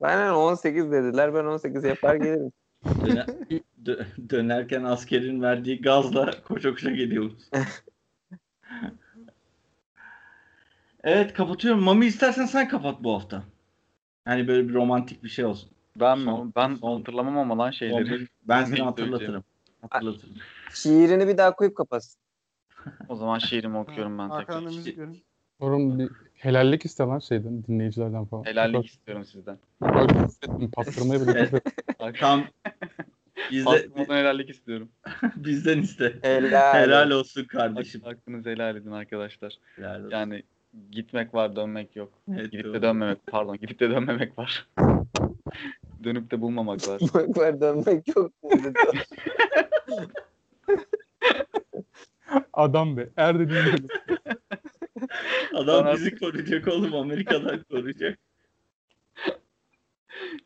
[0.00, 1.34] Aynen 18 dediler.
[1.34, 2.52] Ben 18 yapar gelirim.
[2.84, 3.26] Döner,
[3.84, 7.50] dö- dönerken askerin verdiği gazla koşa koşa geliyoruz.
[11.04, 11.82] evet kapatıyorum.
[11.82, 13.42] Mami istersen sen kapat bu hafta.
[14.26, 15.70] Yani böyle bir romantik bir şey olsun.
[15.96, 16.24] Ben mi?
[16.24, 18.26] Son- ben son- hatırlamam ama lan şeyleri.
[18.42, 19.44] Ben seni hatırlatırım.
[19.82, 20.34] Hatırlatırım.
[20.74, 22.20] Şiirini bir daha koyup kapatsın.
[23.08, 24.76] O zaman şiirimi okuyorum ben Arkadan tekrar.
[24.76, 25.22] müzik verin.
[25.60, 28.44] Oğlum bir helallik iste lan şeyden dinleyicilerden falan.
[28.44, 29.58] Helallik istiyorum sizden.
[29.80, 32.12] Bak, küfrettim, Pastırmayı bile küfrettim.
[32.20, 32.44] Tam
[33.50, 34.88] bizde, Pastırmadan helallik istiyorum.
[35.36, 36.18] bizden iste.
[36.22, 36.74] Helal.
[36.74, 38.00] Helal olsun kardeşim.
[38.00, 39.54] Hakkınızı helal edin arkadaşlar.
[39.76, 40.10] Helal olsun.
[40.10, 40.42] Yani
[40.90, 42.12] gitmek var dönmek yok.
[42.34, 42.74] Evet, Gidip doğru.
[42.74, 44.68] de dönmemek pardon gidip de dönmemek var.
[46.04, 47.00] Dönüp de bulmamak var.
[47.14, 48.32] Bak var dönmek yok.
[52.52, 53.08] Adam be.
[53.16, 53.86] Er dediğin gibi.
[55.54, 56.94] Adam Ben bizi koruyacak oğlum.
[56.94, 58.18] Amerika'dan koruyacak.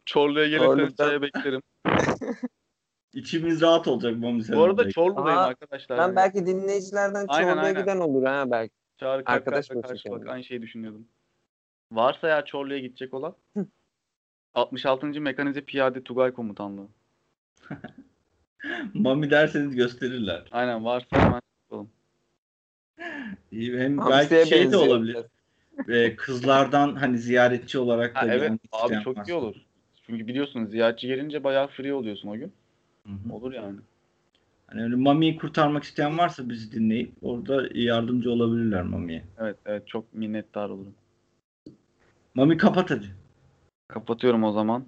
[0.07, 1.62] Çorlu'ya Çorlu'dan- çaya beklerim.
[3.15, 4.91] İçimiz rahat olacak Mami sen Bu arada.
[4.91, 5.99] Çorlu'dayım Aa, arkadaşlar.
[5.99, 7.82] Ben belki dinleyicilerden Aynen, Çorlu'ya aynen.
[7.82, 8.74] giden olur ha belki.
[9.01, 10.31] Çağrı arkadaş arkadaş bulacak karşı bak yani.
[10.31, 11.09] aynı şeyi düşünüyordum.
[11.93, 13.36] Varsa ya Çorlu'ya gidecek olan
[14.55, 15.07] 66.
[15.20, 16.89] Mekanize Piyade Tugay Komutanlığı.
[18.95, 20.49] Mami derseniz gösterirler.
[20.51, 21.41] Aynen varsa hemen
[22.98, 25.16] Hamsiye belki şey de olabilir.
[25.88, 29.56] Ee, kızlardan hani ziyaretçi olarak da Ha, evet gelmek abi çok iyi olur.
[30.06, 32.52] Çünkü biliyorsunuz ziyaretçi gelince bayağı free oluyorsun o gün.
[33.06, 33.32] Hı hı.
[33.34, 33.78] Olur yani.
[34.66, 39.24] Hani öyle Mami'yi kurtarmak isteyen varsa bizi dinleyip orada yardımcı olabilirler Mami'ye.
[39.38, 40.94] Evet evet çok minnettar olurum.
[42.34, 43.06] Mami kapat hadi.
[43.88, 44.84] Kapatıyorum o zaman.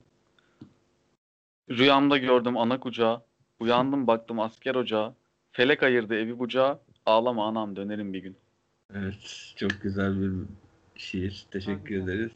[1.71, 3.23] Rüyamda gördüm ana kucağı.
[3.61, 5.15] Uyandım baktım asker ocağı.
[5.53, 6.79] Felek ayırdı evi bucağı.
[7.07, 8.37] Ağlama anam dönerim bir gün.
[8.95, 10.33] Evet, çok güzel bir
[10.97, 11.47] şiir.
[11.51, 12.31] Teşekkür ederiz.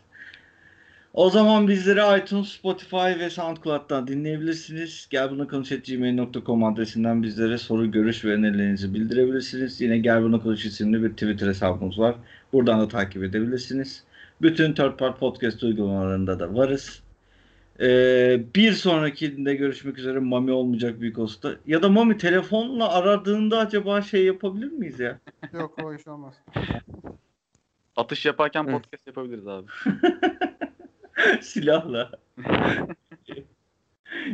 [1.14, 5.06] O zaman bizleri iTunes, Spotify ve SoundCloud'dan dinleyebilirsiniz.
[5.10, 9.80] Gel buna konuş gmail.com adresinden bizlere soru, görüş ve önerilerinizi bildirebilirsiniz.
[9.80, 12.14] Yine Gel konuş isimli bir Twitter hesabımız var.
[12.52, 14.04] Buradan da takip edebilirsiniz.
[14.42, 17.02] Bütün third part podcast uygulamalarında da varız.
[17.80, 21.54] Ee, bir sonrakinde görüşmek üzere Mami olmayacak büyük olsa.
[21.66, 25.20] Ya da Mami telefonla aradığında acaba şey yapabilir miyiz ya?
[25.52, 26.34] Yok o iş olmaz.
[27.96, 29.66] Atış yaparken podcast yapabiliriz abi.
[31.40, 32.10] Silahla.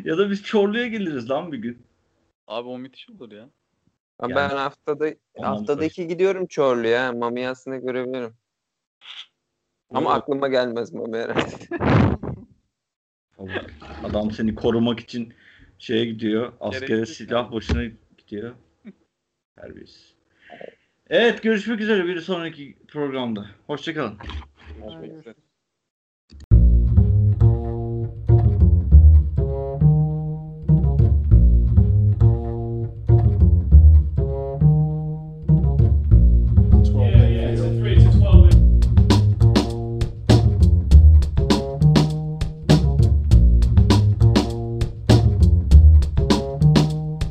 [0.05, 1.83] ya da biz Çorlu'ya geliriz lan bir gün.
[2.47, 3.49] Abi o müthiş olur ya.
[4.23, 7.13] Yani- ben haftada Tamam, haftada iki gidiyorum Çorlu'ya.
[7.13, 8.35] Mami'yi aslında görebilirim.
[9.95, 12.26] Ama aklıma gelmez Mami herhalde.
[14.05, 15.35] Adam seni korumak için
[15.79, 16.53] şeye gidiyor.
[16.61, 17.15] Askere Gerekli.
[17.15, 17.85] silah başına
[18.19, 18.55] gidiyor.
[19.57, 20.15] Terbiyesiz.
[21.11, 23.47] Evet görüşmek üzere bir sonraki programda.
[23.67, 24.19] Hoşçakalın.
[25.19, 25.35] Üzere.